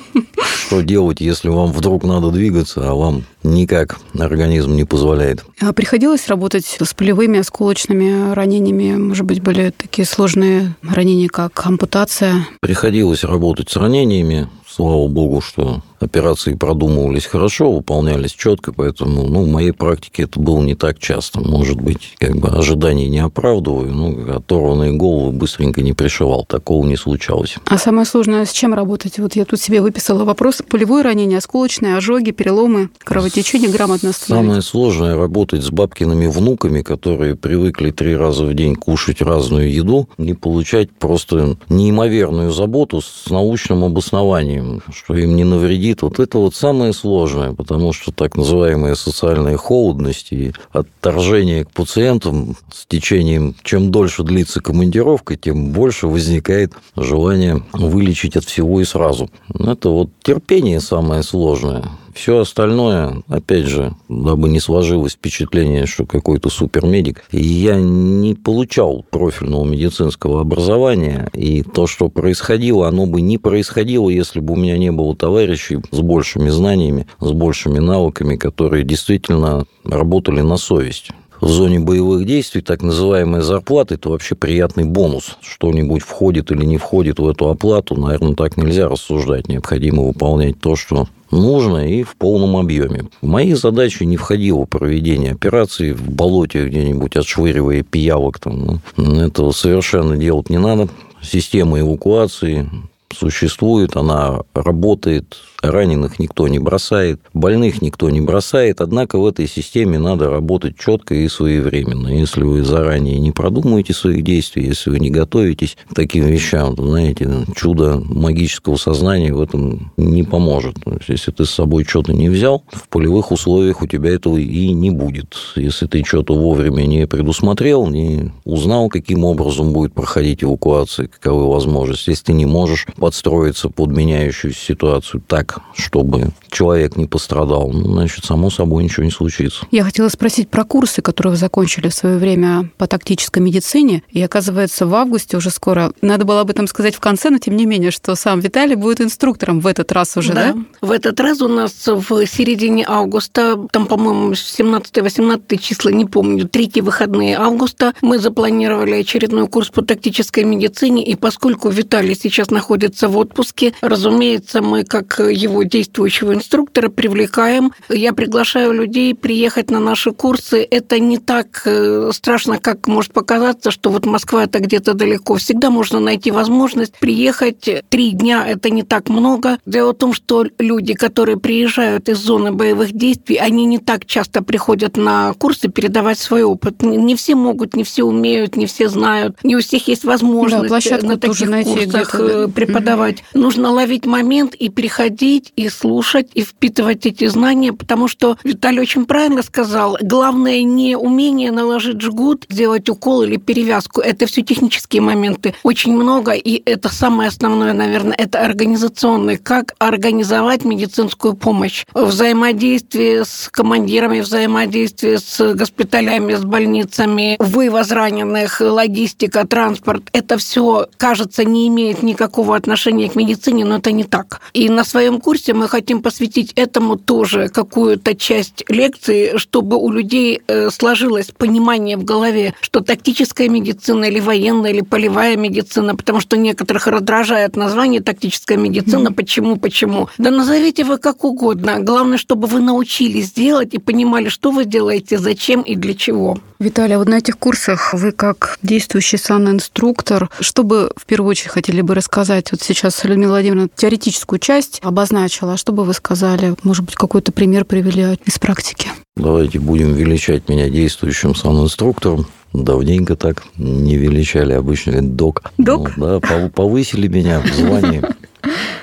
что 0.74 0.82
делать, 0.82 1.22
если 1.22 1.50
вам 1.50 1.72
вдруг 1.72 2.04
надо 2.04 2.32
двигаться, 2.32 2.90
а 2.90 2.96
вам 2.96 3.26
никак 3.44 4.00
организм 4.18 4.76
не 4.76 4.86
позволяет. 4.86 5.46
А 5.62 5.72
приходилось 5.72 6.28
работать 6.28 6.78
с 6.82 6.94
полевыми 6.96 7.40
осколочными 7.40 8.34
ранениями? 8.34 8.98
Может 8.98 9.26
быть, 9.26 9.42
были 9.42 9.72
такие 9.78 10.06
сложные 10.08 10.74
ранения, 10.82 11.30
как 11.30 11.64
ампутация? 11.66 12.48
Приходилось 12.60 13.24
работать 13.24 13.70
с 13.70 13.76
ранениями. 13.76 14.50
Слава 14.76 15.08
богу, 15.08 15.40
что 15.40 15.84
операции 16.00 16.56
продумывались 16.56 17.28
хорошо, 17.28 17.72
выполнялись 17.72 18.32
четко, 18.32 18.74
поэтому 18.74 19.28
ну, 19.28 19.44
в 19.44 19.48
моей 19.48 19.72
практике 19.72 20.24
это 20.24 20.40
было 20.40 20.62
не 20.62 20.74
так 20.74 20.98
часто. 20.98 21.42
Может 21.42 21.80
быть, 21.80 22.16
как 22.18 22.36
бы 22.36 22.50
ожиданий 22.50 23.08
не 23.08 23.20
оправдываю, 23.20 23.94
но 23.94 24.36
оторванные 24.36 24.94
головы 24.94 25.32
быстренько 25.32 25.84
не 25.84 25.94
пришивал, 25.94 26.44
такого 26.46 26.86
не 26.88 26.96
случалось. 26.96 27.58
А 27.66 27.78
самое 27.78 28.06
сложное 28.06 28.46
с 28.46 28.52
чем 28.52 28.74
работать? 28.74 29.20
Вот 29.20 29.36
я 29.36 29.46
тут 29.46 29.62
себе 29.62 29.80
выписала 29.82 30.24
вопрос. 30.24 30.64
Полевое 30.68 31.04
ранение, 31.04 31.38
осколочные, 31.38 31.96
ожоги, 31.96 32.32
переломы, 32.32 32.90
кровотечение 33.04 33.70
грамотно 33.70 34.10
остановить. 34.10 34.46
Самое 34.48 34.62
сложное 34.64 35.16
работать 35.16 35.64
с 35.64 35.70
бабкиными 35.70 36.26
внуками, 36.26 36.82
которые 36.82 37.36
привыкли 37.36 37.92
три 37.92 38.16
раза 38.16 38.46
в 38.46 38.54
день 38.56 38.76
кушать 38.76 39.22
разную 39.22 39.72
еду, 39.72 40.10
не 40.18 40.34
получать 40.34 40.90
просто 40.92 41.58
неимоверную 41.70 42.52
заботу 42.52 43.02
с 43.02 43.30
научным 43.30 43.84
обоснованием, 43.84 44.63
что 44.94 45.16
им 45.16 45.36
не 45.36 45.44
навредит 45.44 46.02
вот 46.02 46.20
это 46.20 46.38
вот 46.38 46.56
самое 46.56 46.94
сложное, 46.94 47.54
потому 47.54 47.94
что 47.94 48.12
так 48.12 48.36
называемая 48.36 48.96
социальная 48.96 49.58
холодность 49.58 50.32
и 50.32 50.54
отторжение 50.72 51.66
к 51.66 51.72
пациентам 51.72 52.56
с 52.72 52.86
течением, 52.86 53.56
чем 53.64 53.92
дольше 53.92 54.24
длится 54.24 54.62
командировка, 54.62 55.36
тем 55.36 55.72
больше 55.72 56.08
возникает 56.08 56.74
желание 56.96 57.64
вылечить 57.74 58.36
от 58.36 58.46
всего 58.46 58.82
и 58.82 58.86
сразу. 58.86 59.30
Это 59.54 59.90
вот 59.90 60.10
терпение 60.22 60.80
самое 60.80 61.24
сложное. 61.24 61.84
Все 62.14 62.40
остальное, 62.40 63.24
опять 63.28 63.66
же, 63.66 63.96
дабы 64.08 64.50
не 64.50 64.60
сложилось 64.60 65.14
впечатление, 65.14 65.86
что 65.86 66.06
какой-то 66.06 66.50
супермедик, 66.50 67.26
я 67.32 67.76
не 67.76 68.36
получал 68.36 69.04
профильного 69.10 69.66
медицинского 69.66 70.42
образования, 70.42 71.30
и 71.34 71.64
то, 71.64 71.88
что 71.88 72.10
происходило, 72.10 72.88
оно 72.88 73.06
бы 73.08 73.22
не 73.22 73.38
происходило, 73.38 74.10
если 74.10 74.40
бы 74.40 74.54
у 74.54 74.58
меня 74.58 74.78
не 74.78 74.92
было 74.92 75.16
товарищей 75.16 75.80
с 75.92 76.00
большими 76.00 76.50
знаниями, 76.50 77.08
с 77.20 77.32
большими 77.32 77.80
навыками, 77.80 78.36
которые 78.36 78.84
действительно 78.84 79.66
работали 79.84 80.42
на 80.42 80.58
совесть 80.58 81.10
в 81.44 81.50
зоне 81.50 81.82
боевых 81.82 82.26
действий 82.26 82.62
так 82.62 82.82
называемая 82.82 83.42
зарплата– 83.42 83.94
это 83.96 84.10
вообще 84.10 84.34
приятный 84.34 84.86
бонус. 84.86 85.38
Что-нибудь 85.42 86.02
входит 86.02 86.52
или 86.52 86.64
не 86.64 86.78
входит 86.78 87.20
в 87.20 87.28
эту 87.28 87.50
оплату, 87.50 88.00
наверное, 88.00 88.34
так 88.34 88.56
нельзя 88.56 88.88
рассуждать. 88.88 89.50
Необходимо 89.50 90.04
выполнять 90.04 90.60
то, 90.62 90.78
что 90.78 91.10
нужно 91.32 91.86
и 91.86 92.04
в 92.04 92.16
полном 92.16 92.56
объеме. 92.56 93.10
В 93.22 93.28
мои 93.28 93.54
задачи 93.56 94.04
не 94.04 94.16
входило 94.16 94.64
проведение 94.64 95.34
операции 95.34 95.92
в 95.92 96.10
болоте 96.10 96.66
где-нибудь, 96.66 97.18
отшвыривая 97.18 97.84
пиявок. 97.84 98.40
Там. 98.40 98.82
Ну, 98.96 99.20
этого 99.20 99.52
совершенно 99.52 100.16
делать 100.16 100.50
не 100.50 100.60
надо. 100.60 100.88
Система 101.22 101.82
эвакуации 101.82 102.70
существует, 103.14 103.98
она 103.98 104.40
работает, 104.54 105.36
раненых 105.64 106.20
никто 106.20 106.48
не 106.48 106.60
бросает, 106.60 107.22
больных 107.34 107.82
никто 107.82 108.10
не 108.10 108.22
бросает, 108.22 108.82
однако 108.82 109.18
в 109.18 109.26
этой 109.26 109.48
системе 109.48 109.98
надо 109.98 110.30
работать 110.30 110.78
четко 110.78 111.16
и 111.16 111.28
своевременно. 111.28 112.08
Если 112.10 112.44
вы 112.44 112.64
заранее 112.64 113.20
не 113.20 113.32
продумаете 113.32 113.94
своих 113.94 114.24
действий, 114.24 114.66
если 114.66 114.90
вы 114.90 115.00
не 115.00 115.10
готовитесь 115.10 115.78
к 115.90 115.96
таким 115.96 116.26
вещам, 116.26 116.76
то, 116.76 116.88
знаете, 116.88 117.30
чудо 117.56 118.02
магического 118.06 118.76
сознания 118.76 119.34
в 119.34 119.42
этом 119.42 119.92
не 119.98 120.24
поможет. 120.24 120.76
То 120.84 120.94
есть, 120.94 121.10
если 121.10 121.32
ты 121.32 121.46
с 121.46 121.50
собой 121.50 121.86
что-то 121.86 122.14
не 122.14 122.30
взял, 122.30 122.64
в 122.72 122.88
полевых 122.90 123.32
условиях 123.32 123.82
у 123.82 123.88
тебя 123.88 124.14
этого 124.14 124.38
и 124.38 124.74
не 124.74 124.90
будет. 124.90 125.36
Если 125.56 125.88
ты 125.88 126.04
что-то 126.04 126.36
вовремя 126.36 126.84
не 126.84 127.08
предусмотрел, 127.08 127.88
не 127.88 128.32
узнал, 128.44 128.90
каким 128.90 129.24
образом 129.24 129.74
будет 129.74 129.94
проходить 129.94 130.44
эвакуация, 130.44 131.08
каковы 131.08 131.48
возможности, 131.50 132.10
если 132.10 132.26
ты 132.26 132.34
не 132.34 132.46
можешь 132.46 132.86
подстроиться 132.98 133.70
под 133.70 133.92
меняющуюся 133.92 134.60
ситуацию 134.60 135.24
так, 135.28 135.53
чтобы 135.76 136.30
человек 136.50 136.96
не 136.96 137.08
пострадал, 137.08 137.70
ну, 137.72 137.94
значит, 137.94 138.26
само 138.26 138.50
собой 138.50 138.84
ничего 138.84 139.04
не 139.04 139.12
случится. 139.12 139.66
Я 139.72 139.84
хотела 139.84 140.10
спросить 140.10 140.50
про 140.50 140.64
курсы, 140.64 141.02
которые 141.02 141.32
вы 141.32 141.38
закончили 141.38 141.90
в 141.90 141.94
свое 141.94 142.18
время 142.18 142.70
по 142.78 142.88
тактической 142.88 143.42
медицине. 143.42 144.04
И 144.10 144.22
оказывается, 144.22 144.86
в 144.86 144.94
августе 144.96 145.38
уже 145.38 145.50
скоро, 145.50 145.94
надо 146.02 146.26
было 146.26 146.42
об 146.42 146.50
этом 146.50 146.68
сказать 146.68 146.96
в 146.96 147.00
конце, 147.00 147.30
но 147.30 147.38
тем 147.38 147.56
не 147.56 147.66
менее, 147.66 147.92
что 147.92 148.16
сам 148.16 148.40
Виталий 148.40 148.76
будет 148.76 149.02
инструктором 149.02 149.60
в 149.60 149.68
этот 149.68 149.92
раз 149.92 150.16
уже, 150.18 150.34
да? 150.34 150.54
да? 150.54 150.64
В 150.82 150.92
этот 150.92 151.20
раз 151.20 151.42
у 151.42 151.48
нас 151.48 151.74
в 151.86 152.26
середине 152.26 152.86
августа, 152.88 153.58
там, 153.72 153.88
по-моему, 153.88 154.34
17-18 154.34 155.58
числа, 155.58 155.90
не 155.90 156.06
помню, 156.06 156.48
третьи 156.48 156.82
выходные 156.82 157.38
августа, 157.38 157.94
мы 158.02 158.20
запланировали 158.20 158.94
очередной 158.94 159.48
курс 159.48 159.70
по 159.70 159.82
тактической 159.82 160.44
медицине, 160.44 161.04
и 161.04 161.16
поскольку 161.16 161.70
Виталий 161.70 162.16
сейчас 162.16 162.52
находится 162.52 163.08
в 163.08 163.18
отпуске, 163.18 163.74
разумеется, 163.82 164.62
мы 164.62 164.84
как 164.84 165.20
его 165.44 165.64
действующего 165.64 166.34
инструктора 166.34 166.90
привлекаем. 166.90 167.74
Я 167.90 168.14
приглашаю 168.14 168.74
людей 168.74 169.14
приехать 169.14 169.70
на 169.70 169.80
наши 169.80 170.12
курсы. 170.12 170.66
Это 170.70 171.00
не 171.00 171.18
так 171.18 171.62
э, 171.66 172.12
страшно, 172.14 172.60
как 172.60 172.88
может 172.88 173.14
показаться, 173.14 173.72
что 173.72 173.90
вот 173.90 174.06
Москва 174.06 174.44
это 174.44 174.60
где-то 174.60 174.94
далеко. 174.94 175.36
Всегда 175.36 175.70
можно 175.70 176.00
найти 176.00 176.32
возможность 176.32 176.98
приехать. 176.98 177.70
Три 177.90 178.12
дня– 178.12 178.46
это 178.48 178.70
не 178.70 178.84
так 178.84 179.10
много. 179.10 179.58
Дело 179.66 179.92
в 179.92 179.98
том, 179.98 180.14
что 180.14 180.46
люди, 180.60 180.94
которые 180.94 181.38
приезжают 181.38 182.10
из 182.10 182.18
зоны 182.18 182.52
боевых 182.52 182.94
действий, 182.94 183.38
они 183.38 183.66
не 183.66 183.78
так 183.78 184.06
часто 184.06 184.42
приходят 184.42 184.98
на 184.98 185.34
курсы 185.34 185.70
передавать 185.70 186.20
свой 186.20 186.44
опыт. 186.44 186.82
Не 186.82 187.16
все 187.16 187.36
могут, 187.36 187.76
не 187.76 187.84
все 187.84 188.04
умеют, 188.04 188.56
не 188.56 188.66
все 188.66 188.90
знают, 188.90 189.44
не 189.44 189.56
у 189.56 189.60
всех 189.60 189.88
есть 189.88 190.04
возможность 190.04 190.70
да, 190.70 191.08
на 191.08 191.18
таких 191.18 191.50
курсах 191.50 192.16
э, 192.16 192.48
преподавать. 192.48 193.18
Mm-hmm. 193.18 193.40
Нужно 193.40 193.72
ловить 193.72 194.06
момент 194.06 194.56
и 194.56 194.70
приходить 194.70 195.33
говорить 195.34 195.54
и 195.56 195.70
слушать, 195.70 196.30
и 196.34 196.44
впитывать 196.44 197.06
эти 197.06 197.28
знания, 197.28 197.74
потому 197.74 198.08
что 198.08 198.38
Виталий 198.44 198.82
очень 198.82 199.06
правильно 199.06 199.42
сказал, 199.42 199.98
главное 200.02 200.64
не 200.64 200.96
умение 200.96 201.52
наложить 201.52 202.02
жгут, 202.02 202.46
сделать 202.50 202.90
укол 202.90 203.24
или 203.24 203.38
перевязку, 203.38 204.02
это 204.02 204.26
все 204.26 204.44
технические 204.44 205.02
моменты. 205.02 205.56
Очень 205.64 205.94
много, 205.96 206.34
и 206.34 206.62
это 206.66 206.90
самое 206.90 207.30
основное, 207.30 207.74
наверное, 207.74 208.16
это 208.18 208.40
организационный, 208.40 209.38
как 209.38 209.74
организовать 209.80 210.66
медицинскую 210.66 211.34
помощь, 211.34 211.86
взаимодействие 211.94 213.26
с 213.26 213.50
командирами, 213.52 214.22
взаимодействие 214.22 215.18
с 215.18 215.54
госпиталями, 215.56 216.36
с 216.36 216.44
больницами, 216.44 217.38
вывоз 217.40 217.92
раненых, 217.92 218.62
логистика, 218.62 219.48
транспорт, 219.48 220.04
это 220.14 220.38
все, 220.38 220.88
кажется, 220.98 221.44
не 221.44 221.68
имеет 221.68 222.04
никакого 222.04 222.56
отношения 222.56 223.10
к 223.10 223.16
медицине, 223.16 223.66
но 223.66 223.78
это 223.78 223.92
не 223.92 224.04
так. 224.04 224.42
И 224.54 224.70
на 224.70 224.84
своем 224.84 225.23
курсе 225.24 225.54
мы 225.54 225.68
хотим 225.68 226.02
посвятить 226.02 226.52
этому 226.56 226.98
тоже 226.98 227.48
какую-то 227.48 228.14
часть 228.14 228.64
лекции, 228.68 229.38
чтобы 229.38 229.78
у 229.78 229.90
людей 229.90 230.42
э, 230.48 230.70
сложилось 230.70 231.32
понимание 231.36 231.98
в 231.98 232.04
голове, 232.04 232.54
что 232.62 232.82
тактическая 232.82 233.50
медицина 233.50 234.06
или 234.06 234.20
военная, 234.20 234.72
или 234.72 234.82
полевая 234.82 235.38
медицина, 235.38 235.96
потому 235.96 236.20
что 236.20 236.38
некоторых 236.38 236.88
раздражает 236.88 237.56
название 237.56 238.02
тактическая 238.02 238.58
медицина. 238.58 239.08
Mm-hmm. 239.08 239.16
Почему, 239.16 239.56
почему? 239.56 240.10
Да 240.18 240.30
назовите 240.30 240.84
вы 240.84 240.98
как 240.98 241.24
угодно. 241.24 241.80
Главное, 241.80 242.18
чтобы 242.18 242.48
вы 242.48 242.60
научились 242.60 243.32
делать 243.32 243.74
и 243.74 243.80
понимали, 243.80 244.28
что 244.30 244.52
вы 244.52 244.66
делаете, 244.66 245.18
зачем 245.18 245.62
и 245.62 245.76
для 245.76 245.94
чего. 245.94 246.38
Виталий, 246.60 246.96
а 246.96 247.00
вот 247.00 247.10
на 247.10 247.16
этих 247.16 247.38
курсах 247.38 247.94
вы 247.94 248.12
как 248.12 248.58
действующий 248.62 249.18
санинструктор, 249.18 250.30
что 250.40 250.64
бы 250.64 250.92
в 250.96 251.06
первую 251.06 251.32
очередь 251.32 251.52
хотели 251.52 251.82
бы 251.82 251.96
рассказать? 251.96 252.52
Вот 252.52 252.62
сейчас 252.62 253.04
Людмила 253.04 253.32
Владимировна 253.32 253.70
теоретическую 253.76 254.40
часть 254.40 254.80
обозначила. 255.04 255.54
А 255.54 255.58
что 255.58 255.74
бы 255.74 255.84
вы 255.84 255.94
сказали? 255.94 256.56
Может 256.64 256.86
быть, 256.86 256.96
какой-то 256.96 257.32
пример 257.32 257.66
привели 257.66 258.18
из 258.26 258.40
практики? 258.40 258.90
Давайте 259.18 259.60
будем 259.60 259.94
величать 259.94 260.48
меня 260.48 260.70
действующим 260.70 261.36
санинструктором. 261.36 262.26
Давненько 262.54 263.16
так 263.16 263.44
не 263.58 263.98
величали, 263.98 264.54
обычно 264.54 265.02
док. 265.02 265.44
Док? 265.58 265.98
Ну, 265.98 266.20
да, 266.20 266.50
повысили 266.50 267.08
меня 267.08 267.42
в 267.42 267.48
звании. 267.48 268.02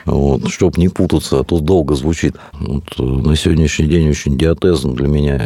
Вот, 0.04 0.48
чтобы 0.48 0.80
не 0.80 0.88
путаться, 0.88 1.40
а 1.40 1.44
то 1.44 1.60
долго 1.60 1.94
звучит. 1.94 2.36
Вот, 2.52 2.84
э, 2.98 3.02
на 3.02 3.36
сегодняшний 3.36 3.86
день 3.86 4.08
очень 4.08 4.36
диатезм 4.38 4.94
для 4.94 5.08
меня 5.08 5.40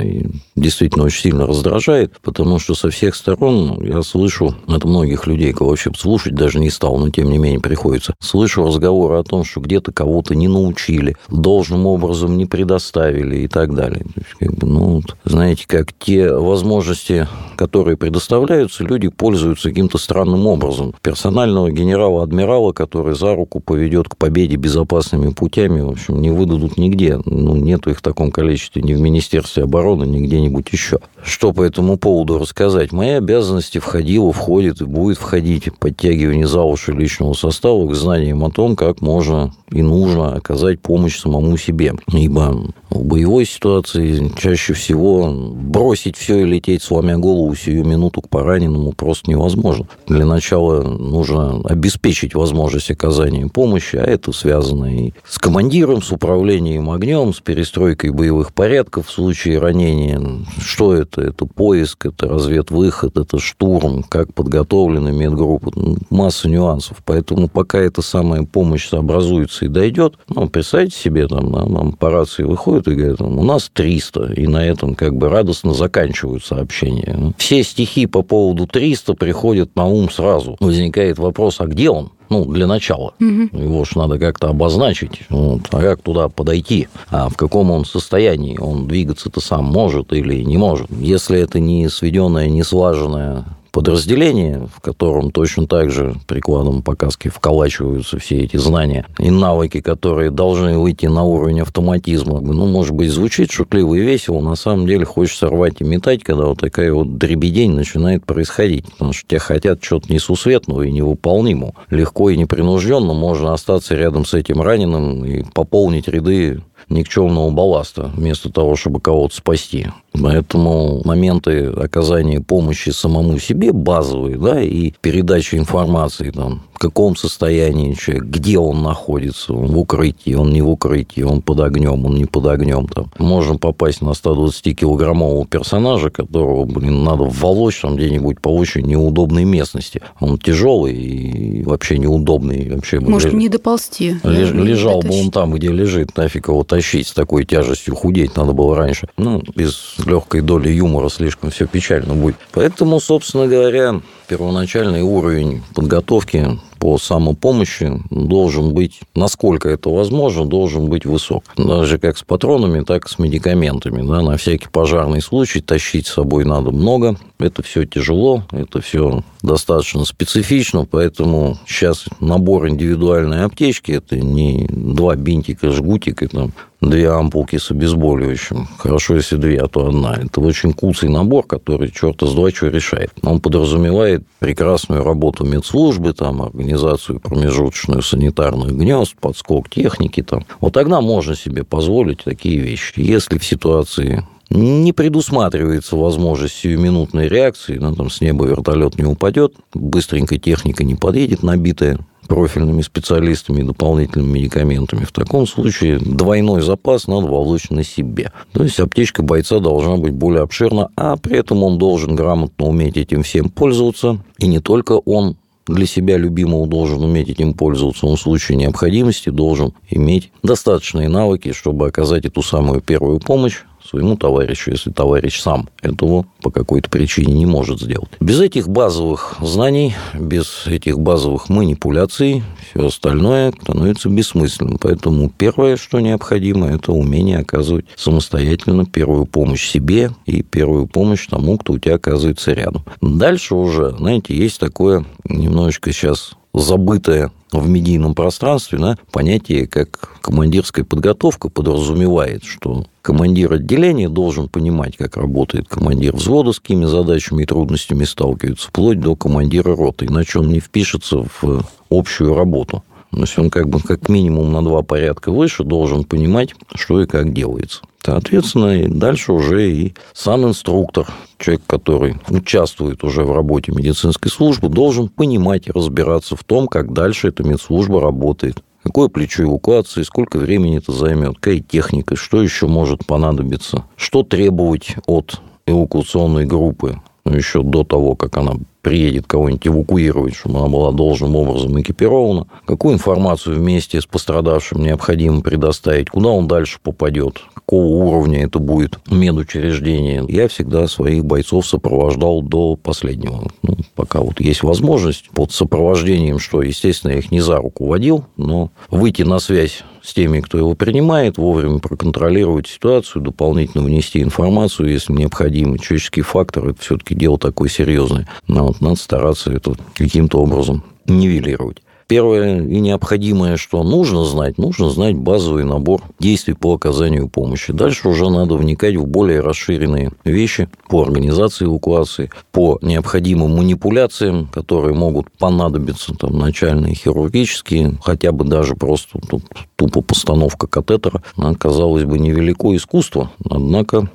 действительно 0.56 1.04
очень 1.04 1.23
сильно 1.23 1.46
раздражает, 1.46 2.12
потому 2.23 2.58
что 2.58 2.75
со 2.75 2.90
всех 2.90 3.14
сторон 3.14 3.82
я 3.82 4.02
слышу 4.02 4.54
от 4.66 4.84
многих 4.84 5.26
людей, 5.26 5.52
кого 5.52 5.70
вообще 5.70 5.90
слушать 5.96 6.34
даже 6.34 6.58
не 6.58 6.70
стал, 6.70 6.99
но 6.99 7.11
тем 7.11 7.30
не 7.30 7.38
менее 7.38 7.61
приходится, 7.61 8.14
слышу 8.20 8.64
разговоры 8.64 9.18
о 9.18 9.25
том, 9.25 9.44
что 9.44 9.61
где-то 9.61 9.92
кого-то 9.92 10.34
не 10.34 10.49
научили, 10.49 11.16
должным 11.28 11.87
образом 11.87 12.37
не 12.37 12.46
предоставили 12.46 13.38
и 13.38 13.49
так 13.49 13.75
далее. 13.75 14.04
То 14.14 14.20
есть, 14.20 14.34
как 14.38 14.54
бы, 14.54 14.66
ну, 14.66 14.84
вот, 14.96 15.16
знаете, 15.25 15.64
как 15.66 15.92
те 15.92 16.32
возможности, 16.32 17.28
которые 17.56 17.96
предоставляются, 17.96 18.84
люди 18.84 19.08
пользуются 19.08 19.68
каким-то 19.68 19.99
странным 19.99 20.46
образом. 20.46 20.94
Персонального 21.02 21.70
генерала-адмирала, 21.70 22.73
который 22.73 23.14
за 23.14 23.34
руку 23.34 23.61
поведет 23.61 24.08
к 24.08 24.16
победе 24.16 24.53
безопасными 24.56 25.30
путями, 25.30 25.80
в 25.80 25.90
общем, 25.90 26.20
не 26.20 26.30
выдадут 26.30 26.76
нигде. 26.76 27.20
Ну, 27.25 27.56
нету 27.56 27.90
их 27.90 27.99
в 27.99 28.02
таком 28.02 28.30
количестве 28.30 28.82
ни 28.82 28.94
в 28.94 29.00
Министерстве 29.00 29.64
обороны, 29.64 30.04
ни 30.04 30.20
где-нибудь 30.20 30.68
еще. 30.73 30.99
Что 31.23 31.52
по 31.52 31.62
этому 31.62 31.96
поводу 31.96 32.38
рассказать? 32.38 32.92
Мои 32.92 33.11
обязанности 33.11 33.78
входило, 33.78 34.32
входит 34.32 34.80
и 34.80 34.84
будет 34.84 35.18
входить 35.18 35.76
подтягивание 35.78 36.46
за 36.46 36.62
уши 36.62 36.92
личного 36.92 37.34
состава 37.34 37.88
к 37.88 37.94
знаниям 37.94 38.44
о 38.44 38.50
том, 38.50 38.76
как 38.76 39.00
можно 39.00 39.52
и 39.70 39.82
нужно 39.82 40.34
оказать 40.34 40.80
помощь 40.80 41.18
самому 41.18 41.56
себе. 41.56 41.94
Ибо 42.12 42.73
в 42.90 43.04
боевой 43.04 43.44
ситуации 43.44 44.30
чаще 44.38 44.73
всего 44.73 45.32
бросить 45.32 46.16
все 46.16 46.38
и 46.40 46.44
лететь, 46.44 46.82
сломя 46.82 47.18
голову 47.18 47.54
сию 47.54 47.84
минуту 47.84 48.20
к 48.20 48.28
пораненному 48.28 48.92
просто 48.92 49.30
невозможно. 49.30 49.87
Для 50.06 50.25
начала 50.25 50.82
нужно 50.82 51.61
обеспечить 51.64 52.34
возможность 52.34 52.90
оказания 52.90 53.49
помощи, 53.49 53.96
а 53.96 54.04
это 54.04 54.32
связано 54.34 55.06
и 55.06 55.12
с 55.26 55.38
командиром, 55.38 56.02
с 56.02 56.12
управлением 56.12 56.90
огнем, 56.90 57.32
с 57.32 57.40
перестройкой 57.40 58.10
боевых 58.10 58.52
порядков 58.52 59.08
в 59.08 59.10
случае 59.10 59.58
ранения. 59.58 60.20
Что 60.60 60.94
это? 60.94 61.22
Это 61.22 61.46
поиск, 61.46 62.06
это 62.06 62.28
разведвыход, 62.28 63.16
это 63.16 63.38
штурм, 63.38 64.02
как 64.02 64.34
подготовлены 64.34 65.12
медгруппы. 65.12 65.70
Масса 66.10 66.48
нюансов. 66.48 66.98
Поэтому 67.04 67.48
пока 67.48 67.78
эта 67.78 68.02
самая 68.02 68.42
помощь 68.42 68.88
сообразуется 68.88 69.64
и 69.64 69.68
дойдет, 69.68 70.18
ну, 70.28 70.48
представьте 70.48 70.96
себе, 70.96 71.26
там, 71.28 71.50
нам 71.50 71.92
по 71.92 72.10
рации 72.10 72.42
выходит 72.42 72.88
и 72.88 72.94
говорит, 72.94 73.20
у 73.20 73.42
нас 73.42 73.70
300, 73.72 74.34
и 74.34 74.46
на 74.46 74.64
этом 74.64 74.94
как 74.94 75.16
бы 75.16 75.28
радостно 75.28 75.74
заканчивают 75.74 76.44
сообщения. 76.44 77.34
Все 77.38 77.62
стихи 77.62 78.06
по 78.06 78.22
поводу 78.22 78.66
300 78.66 79.14
приходят 79.14 79.76
на 79.76 79.86
ум 79.86 80.10
сразу. 80.10 80.56
Возникает 80.60 81.18
вопрос, 81.18 81.60
а 81.60 81.66
где 81.66 81.90
он? 81.90 82.10
Ну, 82.30 82.44
для 82.44 82.66
начала. 82.66 83.14
Угу. 83.20 83.56
Его 83.58 83.84
же 83.84 83.98
надо 83.98 84.18
как-то 84.18 84.48
обозначить. 84.48 85.22
Вот. 85.28 85.62
А 85.70 85.80
как 85.80 86.02
туда 86.02 86.28
подойти? 86.28 86.88
А 87.10 87.28
в 87.28 87.36
каком 87.36 87.70
он 87.70 87.84
состоянии? 87.84 88.58
Он 88.58 88.86
двигаться-то 88.86 89.40
сам 89.40 89.64
может 89.64 90.12
или 90.12 90.42
не 90.42 90.56
может? 90.56 90.90
Если 90.90 91.38
это 91.38 91.60
не 91.60 91.88
сведенная, 91.88 92.48
не 92.48 92.62
слаженная 92.62 93.44
подразделение, 93.74 94.68
в 94.72 94.80
котором 94.80 95.32
точно 95.32 95.66
так 95.66 95.90
же 95.90 96.14
прикладом 96.28 96.80
показки 96.80 97.26
вколачиваются 97.26 98.20
все 98.20 98.38
эти 98.38 98.56
знания 98.56 99.04
и 99.18 99.32
навыки, 99.32 99.80
которые 99.80 100.30
должны 100.30 100.78
выйти 100.78 101.06
на 101.06 101.24
уровень 101.24 101.60
автоматизма. 101.60 102.40
Ну, 102.40 102.66
может 102.66 102.94
быть, 102.94 103.10
звучит 103.10 103.50
шутливо 103.50 103.96
и 103.96 104.00
весело, 104.00 104.40
на 104.40 104.54
самом 104.54 104.86
деле 104.86 105.04
хочется 105.04 105.48
рвать 105.48 105.80
и 105.80 105.84
метать, 105.84 106.22
когда 106.22 106.44
вот 106.44 106.60
такая 106.60 106.92
вот 106.92 107.18
дребедень 107.18 107.72
начинает 107.72 108.24
происходить, 108.24 108.84
потому 108.92 109.12
что 109.12 109.26
те 109.26 109.40
хотят 109.40 109.82
что-то 109.82 110.12
несусветного 110.12 110.82
и 110.82 110.92
невыполнимого. 110.92 111.74
Легко 111.90 112.30
и 112.30 112.36
непринужденно 112.36 113.12
можно 113.12 113.54
остаться 113.54 113.96
рядом 113.96 114.24
с 114.24 114.34
этим 114.34 114.62
раненым 114.62 115.24
и 115.24 115.42
пополнить 115.52 116.06
ряды 116.06 116.62
никчемного 116.88 117.50
балласта, 117.50 118.10
вместо 118.14 118.50
того, 118.50 118.76
чтобы 118.76 119.00
кого-то 119.00 119.34
спасти. 119.36 119.88
Поэтому 120.20 121.02
моменты 121.04 121.66
оказания 121.66 122.40
помощи 122.40 122.90
самому 122.90 123.38
себе 123.38 123.72
базовые, 123.72 124.38
да, 124.38 124.62
и 124.62 124.92
передача 125.00 125.58
информации, 125.58 126.30
там, 126.30 126.62
в 126.72 126.78
каком 126.78 127.16
состоянии 127.16 127.94
человек, 127.94 128.24
где 128.24 128.58
он 128.58 128.82
находится, 128.82 129.52
он 129.52 129.66
в 129.66 129.78
укрытии, 129.78 130.34
он 130.34 130.52
не 130.52 130.62
в 130.62 130.70
укрытии, 130.70 131.22
он 131.22 131.42
под 131.42 131.60
огнем, 131.60 132.04
он 132.06 132.14
не 132.14 132.26
под 132.26 132.46
огнем. 132.46 132.86
Там. 132.86 133.10
Можно 133.18 133.56
попасть 133.58 134.02
на 134.02 134.10
120-килограммового 134.10 135.46
персонажа, 135.48 136.10
которого, 136.10 136.64
блин, 136.64 137.02
надо 137.02 137.24
волочь 137.24 137.80
там 137.80 137.96
где-нибудь 137.96 138.40
по 138.40 138.48
очень 138.48 138.86
неудобной 138.86 139.44
местности. 139.44 140.00
Он 140.20 140.38
тяжелый 140.38 140.94
и 140.94 141.64
вообще 141.64 141.98
неудобный. 141.98 142.70
Вообще 142.70 143.00
Может, 143.00 143.32
леж... 143.32 143.40
не 143.40 143.48
доползти. 143.48 144.16
Леж... 144.22 144.52
Лежал 144.52 145.00
бы 145.00 145.20
он 145.20 145.32
там, 145.32 145.52
где 145.52 145.68
лежит, 145.68 146.16
нафиг 146.16 146.48
его 146.48 146.62
тащить 146.74 147.06
с 147.06 147.12
такой 147.12 147.44
тяжестью, 147.44 147.94
худеть 147.94 148.36
надо 148.36 148.52
было 148.52 148.76
раньше. 148.76 149.08
Ну, 149.16 149.40
без 149.54 149.94
легкой 150.04 150.40
доли 150.40 150.70
юмора 150.70 151.08
слишком 151.08 151.50
все 151.50 151.68
печально 151.68 152.14
будет. 152.14 152.34
Поэтому, 152.50 152.98
собственно 152.98 153.46
говоря, 153.46 154.00
первоначальный 154.28 155.02
уровень 155.02 155.62
подготовки 155.74 156.58
по 156.78 156.98
самопомощи 156.98 158.02
должен 158.10 158.74
быть, 158.74 159.00
насколько 159.14 159.70
это 159.70 159.88
возможно, 159.88 160.44
должен 160.44 160.90
быть 160.90 161.06
высок. 161.06 161.44
Даже 161.56 161.98
как 161.98 162.18
с 162.18 162.22
патронами, 162.22 162.84
так 162.84 163.06
и 163.06 163.08
с 163.08 163.18
медикаментами. 163.18 164.06
Да, 164.06 164.20
на 164.20 164.36
всякий 164.36 164.68
пожарный 164.68 165.22
случай 165.22 165.60
тащить 165.60 166.06
с 166.06 166.12
собой 166.12 166.44
надо 166.44 166.72
много. 166.72 167.16
Это 167.38 167.62
все 167.62 167.86
тяжело, 167.86 168.44
это 168.50 168.82
все 168.82 169.22
достаточно 169.42 170.04
специфично, 170.04 170.84
поэтому 170.84 171.58
сейчас 171.66 172.04
набор 172.20 172.68
индивидуальной 172.68 173.44
аптечки– 173.44 173.92
это 173.92 174.18
не 174.18 174.66
два 174.68 175.16
бинтика, 175.16 175.70
жгутика, 175.70 176.28
там, 176.28 176.52
две 176.90 177.10
ампулки 177.10 177.56
с 177.58 177.70
обезболивающим. 177.70 178.68
Хорошо, 178.78 179.16
если 179.16 179.36
две, 179.36 179.58
а 179.58 179.68
то 179.68 179.86
одна. 179.86 180.16
Это 180.16 180.40
очень 180.40 180.72
куцый 180.72 181.08
набор, 181.08 181.46
который 181.46 181.90
черта 181.90 182.26
с 182.26 182.32
два 182.32 182.50
что 182.50 182.68
решает. 182.68 183.10
Он 183.22 183.40
подразумевает 183.40 184.22
прекрасную 184.38 185.04
работу 185.04 185.44
медслужбы, 185.44 186.12
там, 186.12 186.42
организацию 186.42 187.20
промежуточную 187.20 188.02
санитарных 188.02 188.72
гнезд, 188.76 189.14
подскок 189.20 189.68
техники. 189.68 190.22
Там. 190.22 190.44
Вот 190.60 190.72
тогда 190.72 191.00
можно 191.00 191.34
себе 191.34 191.64
позволить 191.64 192.24
такие 192.24 192.58
вещи. 192.58 192.92
Если 192.96 193.38
в 193.38 193.44
ситуации 193.44 194.24
не 194.54 194.92
предусматривается 194.92 195.96
возможность 195.96 196.54
сиюминутной 196.54 197.28
реакции, 197.28 197.76
ну, 197.76 197.94
там 197.94 198.08
с 198.08 198.20
неба 198.20 198.46
вертолет 198.46 198.96
не 198.99 199.04
упадет, 199.04 199.54
быстренько 199.75 200.38
техника 200.38 200.84
не 200.84 200.94
подъедет, 200.94 201.42
набитая 201.42 201.99
профильными 202.28 202.80
специалистами 202.80 203.61
и 203.61 203.64
дополнительными 203.64 204.38
медикаментами. 204.38 205.04
В 205.04 205.12
таком 205.12 205.46
случае 205.46 205.99
двойной 205.99 206.62
запас 206.62 207.06
надо 207.06 207.26
волочь 207.26 207.68
на 207.68 207.84
себе. 207.84 208.32
То 208.52 208.62
есть 208.62 208.80
аптечка 208.80 209.23
бойца 209.23 209.58
должна 209.58 209.96
быть 209.96 210.14
более 210.14 210.42
обширна, 210.42 210.88
а 210.96 211.16
при 211.16 211.38
этом 211.38 211.62
он 211.62 211.76
должен 211.76 212.14
грамотно 212.14 212.66
уметь 212.66 212.96
этим 212.96 213.25
всем 213.25 213.50
пользоваться. 213.50 214.20
И 214.38 214.46
не 214.46 214.61
только 214.61 214.92
он, 214.92 215.37
для 215.66 215.87
себя 215.87 216.16
любимого 216.16 216.66
должен 216.66 217.02
уметь 217.02 217.28
этим 217.28 217.54
пользоваться, 217.54 218.06
он 218.06 218.16
в 218.16 218.20
случае 218.20 218.56
необходимости 218.56 219.30
должен 219.30 219.73
иметь 219.90 220.30
достаточные 220.42 221.08
навыки, 221.08 221.52
чтобы 221.52 221.88
оказать 221.88 222.25
эту 222.25 222.42
самую 222.42 222.80
первую 222.80 223.18
помощь 223.20 223.64
своему 223.88 224.16
товарищу, 224.16 224.70
если 224.70 224.90
товарищ 224.90 225.40
сам 225.40 225.68
этого 225.82 226.26
по 226.42 226.50
какой-то 226.50 226.90
причине 226.90 227.34
не 227.34 227.46
может 227.46 227.80
сделать. 227.80 228.08
Без 228.20 228.40
этих 228.40 228.68
базовых 228.68 229.36
знаний, 229.40 229.94
без 230.14 230.66
этих 230.66 230.98
базовых 230.98 231.48
манипуляций, 231.48 232.42
все 232.70 232.86
остальное 232.86 233.52
становится 233.52 234.08
бессмысленным. 234.08 234.78
Поэтому 234.80 235.30
первое, 235.30 235.76
что 235.76 236.00
необходимо, 236.00 236.68
это 236.68 236.92
умение 236.92 237.38
оказывать 237.38 237.86
самостоятельно 237.96 238.86
первую 238.86 239.26
помощь 239.26 239.68
себе 239.68 240.10
и 240.26 240.42
первую 240.42 240.86
помощь 240.86 241.26
тому, 241.26 241.58
кто 241.58 241.74
у 241.74 241.78
тебя 241.78 241.96
оказывается 241.96 242.52
рядом. 242.52 242.84
Дальше 243.00 243.54
уже, 243.54 243.94
знаете, 243.96 244.34
есть 244.36 244.58
такое 244.58 245.04
немножечко 245.24 245.92
сейчас 245.92 246.34
забытое 246.54 247.30
в 247.52 247.68
медийном 247.68 248.14
пространстве 248.14 248.78
да, 248.78 248.96
понятие, 249.12 249.66
как 249.66 250.18
командирская 250.20 250.84
подготовка 250.84 251.49
подразумевает, 251.49 252.44
что 252.44 252.87
командир 253.02 253.52
отделения 253.52 254.08
должен 254.08 254.49
понимать, 254.49 254.96
как 254.96 255.16
работает 255.16 255.68
командир 255.68 256.16
взвода, 256.16 256.52
с 256.52 256.61
какими 256.61 256.87
задачами 256.87 257.42
и 257.42 257.46
трудностями 257.46 258.04
сталкивается, 258.04 258.68
вплоть 258.68 259.00
до 259.00 259.14
командира 259.16 259.76
роты, 259.76 260.06
иначе 260.06 260.38
он 260.38 260.49
не 260.49 260.61
впишется 260.61 261.25
в 261.42 261.64
общую 261.90 262.34
работу. 262.34 262.82
То 263.11 263.20
есть 263.20 263.38
он 263.38 263.50
как 263.50 263.68
бы 263.68 263.78
как 263.80 264.08
минимум 264.08 264.52
на 264.52 264.62
два 264.62 264.82
порядка 264.82 265.30
выше 265.30 265.62
должен 265.62 266.02
понимать, 266.04 266.54
что 266.75 267.00
и 267.00 267.06
как 267.06 267.32
делается. 267.32 267.82
Соответственно, 268.04 268.82
и 268.82 268.88
дальше 268.88 269.32
уже 269.32 269.70
и 269.70 269.94
сам 270.12 270.44
инструктор, 270.44 271.06
человек, 271.38 271.62
который 271.66 272.16
участвует 272.28 273.02
уже 273.02 273.25
в 273.25 273.32
работе 273.32 273.73
медицинской 273.73 274.30
службы, 274.30 274.68
должен 274.68 275.08
понимать 275.08 275.68
и 275.68 275.73
разбираться 275.73 276.37
в 276.37 276.44
том, 276.44 276.68
как 276.68 276.92
дальше 276.92 277.28
эта 277.28 277.42
медслужба 277.44 278.02
работает. 278.02 278.62
Какое 278.82 279.08
плечо 279.08 279.44
эвакуации, 279.44 280.02
сколько 280.02 280.37
времени 280.37 280.76
это 280.76 280.92
займет, 280.92 281.37
какая 281.37 281.61
техника, 281.61 282.16
что 282.16 282.42
еще 282.42 282.66
может 282.66 283.06
понадобиться, 283.06 283.84
что 283.96 284.23
требовать 284.23 284.96
от 285.06 285.40
эвакуационной 285.66 286.44
группы, 286.44 287.00
ну, 287.25 287.34
еще 287.34 287.62
до 287.62 287.84
того, 287.84 288.16
как 288.16 288.37
она 288.37 288.56
приедет 288.82 289.26
кого-нибудь 289.26 289.66
эвакуировать, 289.66 290.34
чтобы 290.34 290.58
она 290.58 290.68
была 290.68 290.92
должным 290.92 291.34
образом 291.37 291.80
экипирована, 291.80 292.46
какую 292.66 292.94
информацию 292.94 293.56
вместе 293.56 293.99
с 293.99 294.04
пострадавшим 294.04 294.82
необходимо 294.82 295.40
предоставить, 295.40 296.11
куда 296.11 296.28
он 296.28 296.46
дальше 296.46 296.78
попадет, 296.82 297.42
какого 297.66 297.87
уровня 297.87 298.44
это 298.44 298.59
будет 298.59 298.99
медучреждение. 299.11 300.25
Я 300.28 300.49
всегда 300.49 300.87
своих 300.87 301.25
бойцов 301.25 301.66
сопровождал 301.66 302.42
до 302.42 302.76
последнего. 302.76 303.50
Ну, 303.62 303.76
пока 303.94 304.21
вот 304.21 304.40
есть 304.40 304.62
возможность 304.62 305.30
под 305.30 305.52
сопровождением, 305.52 306.38
что, 306.38 306.62
естественно, 306.62 307.12
я 307.12 307.18
их 307.18 307.30
не 307.30 307.40
за 307.40 307.56
руку 307.56 307.87
водил, 307.87 308.25
но 308.37 308.71
выйти 308.90 309.23
на 309.23 309.38
связь 309.38 309.83
с 310.02 310.12
теми, 310.12 310.40
кто 310.40 310.59
его 310.59 310.75
принимает, 310.75 311.38
вовремя 311.38 311.78
проконтролировать 311.78 312.66
ситуацию, 312.66 313.23
дополнительно 313.23 313.83
внести 313.83 314.23
информацию, 314.23 314.90
если 314.90 315.12
необходимо. 315.12 315.78
Человеческий 315.78 316.23
фактор– 316.23 316.68
это 316.71 316.80
все-таки 316.83 317.14
дело 317.14 317.38
такое 317.38 317.71
серьезное. 317.71 318.28
Но 318.47 318.66
вот 318.66 318.80
надо 318.83 318.97
стараться 318.97 319.50
это 319.50 319.75
каким-то 319.94 320.38
образом 320.38 320.85
нивелировать. 321.06 321.78
Первое 322.06 322.61
и 322.61 322.80
необходимое, 322.80 323.56
что 323.56 323.82
нужно 323.82 324.25
знать, 324.25 324.58
нужно 324.58 324.90
знать 324.90 325.16
базовый 325.16 325.64
набор 325.64 326.02
действий 326.18 326.54
по 326.54 326.75
оказанию 326.75 327.28
помощи. 327.28 327.73
Дальше 327.73 328.08
уже 328.08 328.28
надо 328.28 328.56
вникать 328.56 328.96
в 328.96 329.06
более 329.06 329.40
расширенные 329.40 330.12
вещи 330.25 330.68
по 330.88 331.02
организации 331.02 331.64
эвакуации, 331.64 332.30
по 332.52 332.78
необходимым 332.82 333.56
манипуляциям, 333.56 334.49
которые 334.52 334.94
могут 334.94 335.30
понадобиться, 335.32 336.14
там, 336.14 336.38
начальные 336.38 336.94
хирургические, 336.94 337.99
хотя 338.02 338.32
бы 338.32 338.44
даже 338.44 338.75
просто 338.75 339.18
тут, 339.28 339.44
тупо 339.76 340.02
постановка 340.02 340.66
катетера, 340.66 341.23
казалось 341.58 342.04
бы, 342.04 342.18
невелико 342.18 342.75
искусство, 342.76 343.30
однако 343.49 344.08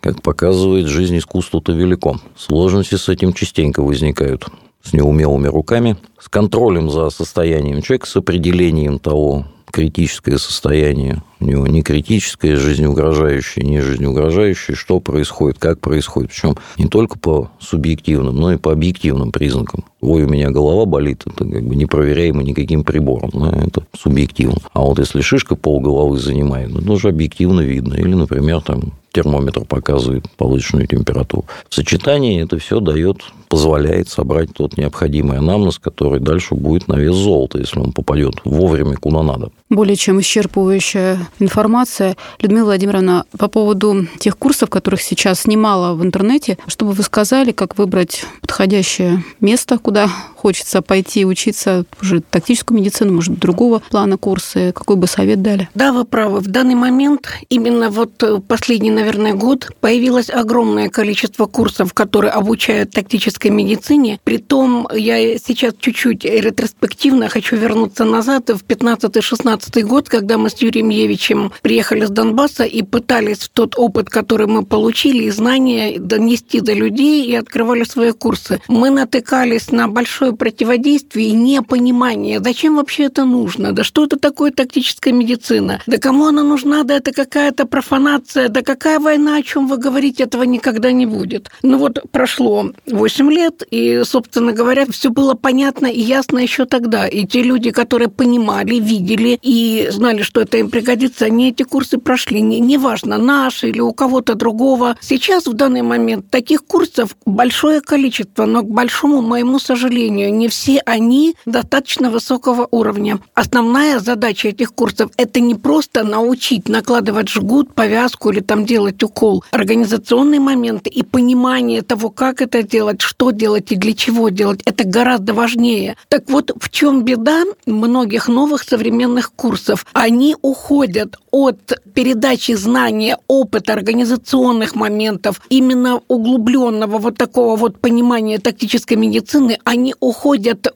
как 0.00 0.22
показывает, 0.22 0.86
жизнь 0.86 1.18
искусства-то 1.18 1.72
велико. 1.72 2.16
Сложности 2.36 2.94
с 2.94 3.08
этим 3.08 3.34
частенько 3.34 3.82
возникают 3.82 4.46
с 4.82 4.92
неумелыми 4.92 5.48
руками, 5.48 5.96
с 6.18 6.28
контролем 6.28 6.90
за 6.90 7.10
состоянием 7.10 7.82
человека, 7.82 8.06
с 8.06 8.16
определением 8.16 8.98
того, 8.98 9.46
критическое 9.72 10.38
состояние 10.38 11.22
у 11.40 11.44
него 11.44 11.66
не 11.66 11.82
критическое, 11.82 12.56
жизнеугрожающее, 12.56 13.64
не 13.64 13.80
жизнеугрожающее, 13.80 14.76
что 14.76 15.00
происходит, 15.00 15.58
как 15.58 15.80
происходит. 15.80 16.30
Причем 16.30 16.56
не 16.78 16.86
только 16.86 17.18
по 17.18 17.50
субъективным, 17.58 18.36
но 18.36 18.52
и 18.52 18.56
по 18.56 18.72
объективным 18.72 19.32
признакам. 19.32 19.84
Ой, 20.00 20.24
у 20.24 20.28
меня 20.28 20.50
голова 20.50 20.86
болит, 20.86 21.22
это 21.26 21.44
как 21.44 21.62
бы 21.62 21.76
непроверяемо 21.76 22.42
никаким 22.42 22.84
прибором, 22.84 23.30
да, 23.34 23.50
это 23.66 23.84
субъективно. 23.98 24.56
А 24.72 24.80
вот 24.80 24.98
если 24.98 25.20
шишка 25.20 25.56
полголовы 25.56 26.18
занимает, 26.18 26.70
ну, 26.70 26.80
это 26.80 26.92
уже 26.92 27.08
объективно 27.08 27.60
видно. 27.60 27.94
Или, 27.94 28.14
например, 28.14 28.62
там 28.62 28.92
термометр 29.12 29.64
показывает 29.64 30.30
повышенную 30.36 30.86
температуру. 30.86 31.44
В 31.68 31.74
сочетании 31.74 32.42
это 32.42 32.58
все 32.58 32.80
дает, 32.80 33.18
позволяет 33.48 34.08
собрать 34.08 34.52
тот 34.54 34.76
необходимый 34.76 35.38
анамнез, 35.38 35.78
который 35.78 36.20
дальше 36.20 36.54
будет 36.54 36.88
на 36.88 36.94
вес 36.94 37.14
золота, 37.14 37.58
если 37.58 37.80
он 37.80 37.92
попадет 37.92 38.36
вовремя 38.44 38.96
куда 38.96 39.22
надо. 39.22 39.50
Более 39.68 39.96
чем 39.96 40.20
исчерпывающая 40.20 41.18
информация. 41.38 42.16
Людмила 42.40 42.66
Владимировна, 42.66 43.24
по 43.38 43.48
поводу 43.48 44.06
тех 44.18 44.36
курсов, 44.36 44.70
которых 44.70 45.02
сейчас 45.02 45.46
немало 45.46 45.94
в 45.94 46.04
интернете, 46.04 46.58
чтобы 46.66 46.92
вы 46.92 47.02
сказали, 47.02 47.52
как 47.52 47.78
выбрать 47.78 48.24
подходящее 48.40 49.24
место, 49.40 49.78
куда 49.78 50.08
хочется 50.40 50.80
пойти 50.80 51.26
учиться 51.26 51.84
уже 52.00 52.22
тактическую 52.22 52.78
медицину, 52.80 53.12
может, 53.12 53.38
другого 53.38 53.82
плана 53.90 54.16
курсы, 54.16 54.72
какой 54.72 54.96
бы 54.96 55.06
совет 55.06 55.42
дали? 55.42 55.68
Да, 55.74 55.92
вы 55.92 56.06
правы. 56.06 56.40
В 56.40 56.48
данный 56.48 56.74
момент, 56.74 57.28
именно 57.50 57.90
вот 57.90 58.24
последний, 58.48 58.90
наверное, 58.90 59.34
год, 59.34 59.68
появилось 59.80 60.30
огромное 60.30 60.88
количество 60.88 61.44
курсов, 61.44 61.92
которые 61.92 62.32
обучают 62.32 62.92
тактической 62.92 63.50
медицине. 63.50 64.18
Притом 64.24 64.88
я 64.94 65.36
сейчас 65.38 65.74
чуть-чуть 65.78 66.24
ретроспективно 66.24 67.28
хочу 67.28 67.56
вернуться 67.56 68.04
назад 68.04 68.48
в 68.48 68.64
15-16 68.64 69.82
год, 69.82 70.08
когда 70.08 70.38
мы 70.38 70.48
с 70.48 70.56
Юрием 70.56 70.88
Евичем 70.88 71.52
приехали 71.60 72.06
с 72.06 72.10
Донбасса 72.10 72.64
и 72.64 72.82
пытались 72.82 73.50
тот 73.52 73.74
опыт, 73.76 74.08
который 74.08 74.46
мы 74.46 74.64
получили, 74.64 75.24
и 75.24 75.30
знания 75.30 75.98
донести 75.98 76.60
до 76.60 76.72
людей 76.72 77.26
и 77.26 77.34
открывали 77.34 77.84
свои 77.84 78.12
курсы. 78.12 78.62
Мы 78.68 78.88
натыкались 78.88 79.70
на 79.70 79.86
большое 79.88 80.29
такое 80.30 80.36
противодействие 80.36 81.28
и 81.28 81.32
непонимание. 81.32 82.40
Зачем 82.40 82.76
вообще 82.76 83.04
это 83.04 83.24
нужно? 83.24 83.72
Да 83.72 83.84
что 83.84 84.04
это 84.04 84.18
такое 84.18 84.50
тактическая 84.50 85.12
медицина? 85.12 85.80
Да 85.86 85.98
кому 85.98 86.26
она 86.26 86.42
нужна? 86.42 86.84
Да 86.84 86.96
это 86.96 87.12
какая-то 87.12 87.66
профанация. 87.66 88.48
Да 88.48 88.62
какая 88.62 88.98
война, 88.98 89.36
о 89.36 89.42
чем 89.42 89.68
вы 89.68 89.76
говорите, 89.76 90.24
этого 90.24 90.44
никогда 90.44 90.92
не 90.92 91.06
будет. 91.06 91.50
Ну 91.62 91.78
вот 91.78 91.98
прошло 92.10 92.70
8 92.86 93.32
лет, 93.32 93.62
и, 93.70 94.02
собственно 94.04 94.52
говоря, 94.52 94.86
все 94.90 95.10
было 95.10 95.34
понятно 95.34 95.86
и 95.86 96.00
ясно 96.00 96.38
еще 96.38 96.64
тогда. 96.64 97.06
И 97.06 97.26
те 97.26 97.42
люди, 97.42 97.70
которые 97.70 98.08
понимали, 98.08 98.74
видели 98.76 99.38
и 99.42 99.88
знали, 99.90 100.22
что 100.22 100.40
это 100.40 100.58
им 100.58 100.70
пригодится, 100.70 101.26
они 101.26 101.50
эти 101.50 101.62
курсы 101.62 101.98
прошли. 101.98 102.40
Не, 102.40 102.60
неважно, 102.60 103.18
наши 103.18 103.68
или 103.68 103.80
у 103.80 103.92
кого-то 103.92 104.34
другого. 104.34 104.96
Сейчас, 105.00 105.46
в 105.46 105.52
данный 105.52 105.82
момент, 105.82 106.30
таких 106.30 106.64
курсов 106.64 107.16
большое 107.26 107.80
количество, 107.80 108.46
но, 108.46 108.62
к 108.62 108.68
большому 108.68 109.22
моему 109.22 109.58
сожалению, 109.58 110.19
сожалению, 110.20 110.34
не 110.34 110.48
все 110.48 110.80
они 110.86 111.34
достаточно 111.46 112.10
высокого 112.10 112.68
уровня. 112.70 113.18
Основная 113.34 114.00
задача 114.00 114.48
этих 114.48 114.74
курсов– 114.74 115.10
это 115.16 115.40
не 115.40 115.54
просто 115.54 116.04
научить 116.04 116.68
накладывать 116.68 117.28
жгут, 117.28 117.74
повязку 117.74 118.30
или 118.30 118.40
там 118.40 118.64
делать 118.64 119.02
укол. 119.02 119.44
Организационные 119.50 120.40
моменты 120.40 120.90
и 120.90 121.02
понимание 121.02 121.82
того, 121.82 122.10
как 122.10 122.40
это 122.42 122.62
делать, 122.62 123.00
что 123.00 123.30
делать 123.30 123.72
и 123.72 123.76
для 123.76 123.94
чего 123.94 124.28
делать– 124.28 124.60
это 124.64 124.84
гораздо 124.84 125.34
важнее. 125.34 125.96
Так 126.08 126.28
вот, 126.28 126.52
в 126.60 126.70
чем 126.70 127.04
беда 127.04 127.44
многих 127.66 128.28
новых 128.28 128.62
современных 128.62 129.32
курсов? 129.32 129.86
Они 129.92 130.36
уходят 130.42 131.16
от 131.30 131.80
передачи 131.94 132.52
знания, 132.56 133.18
опыта, 133.28 133.72
организационных 133.72 134.74
моментов, 134.74 135.40
именно 135.50 136.00
углубленного 136.08 136.98
вот 136.98 137.16
такого 137.16 137.56
вот 137.56 137.80
понимания 137.80 138.38
тактической 138.38 138.96
медицины, 138.96 139.58
они 139.64 139.94
уходят 140.00 140.09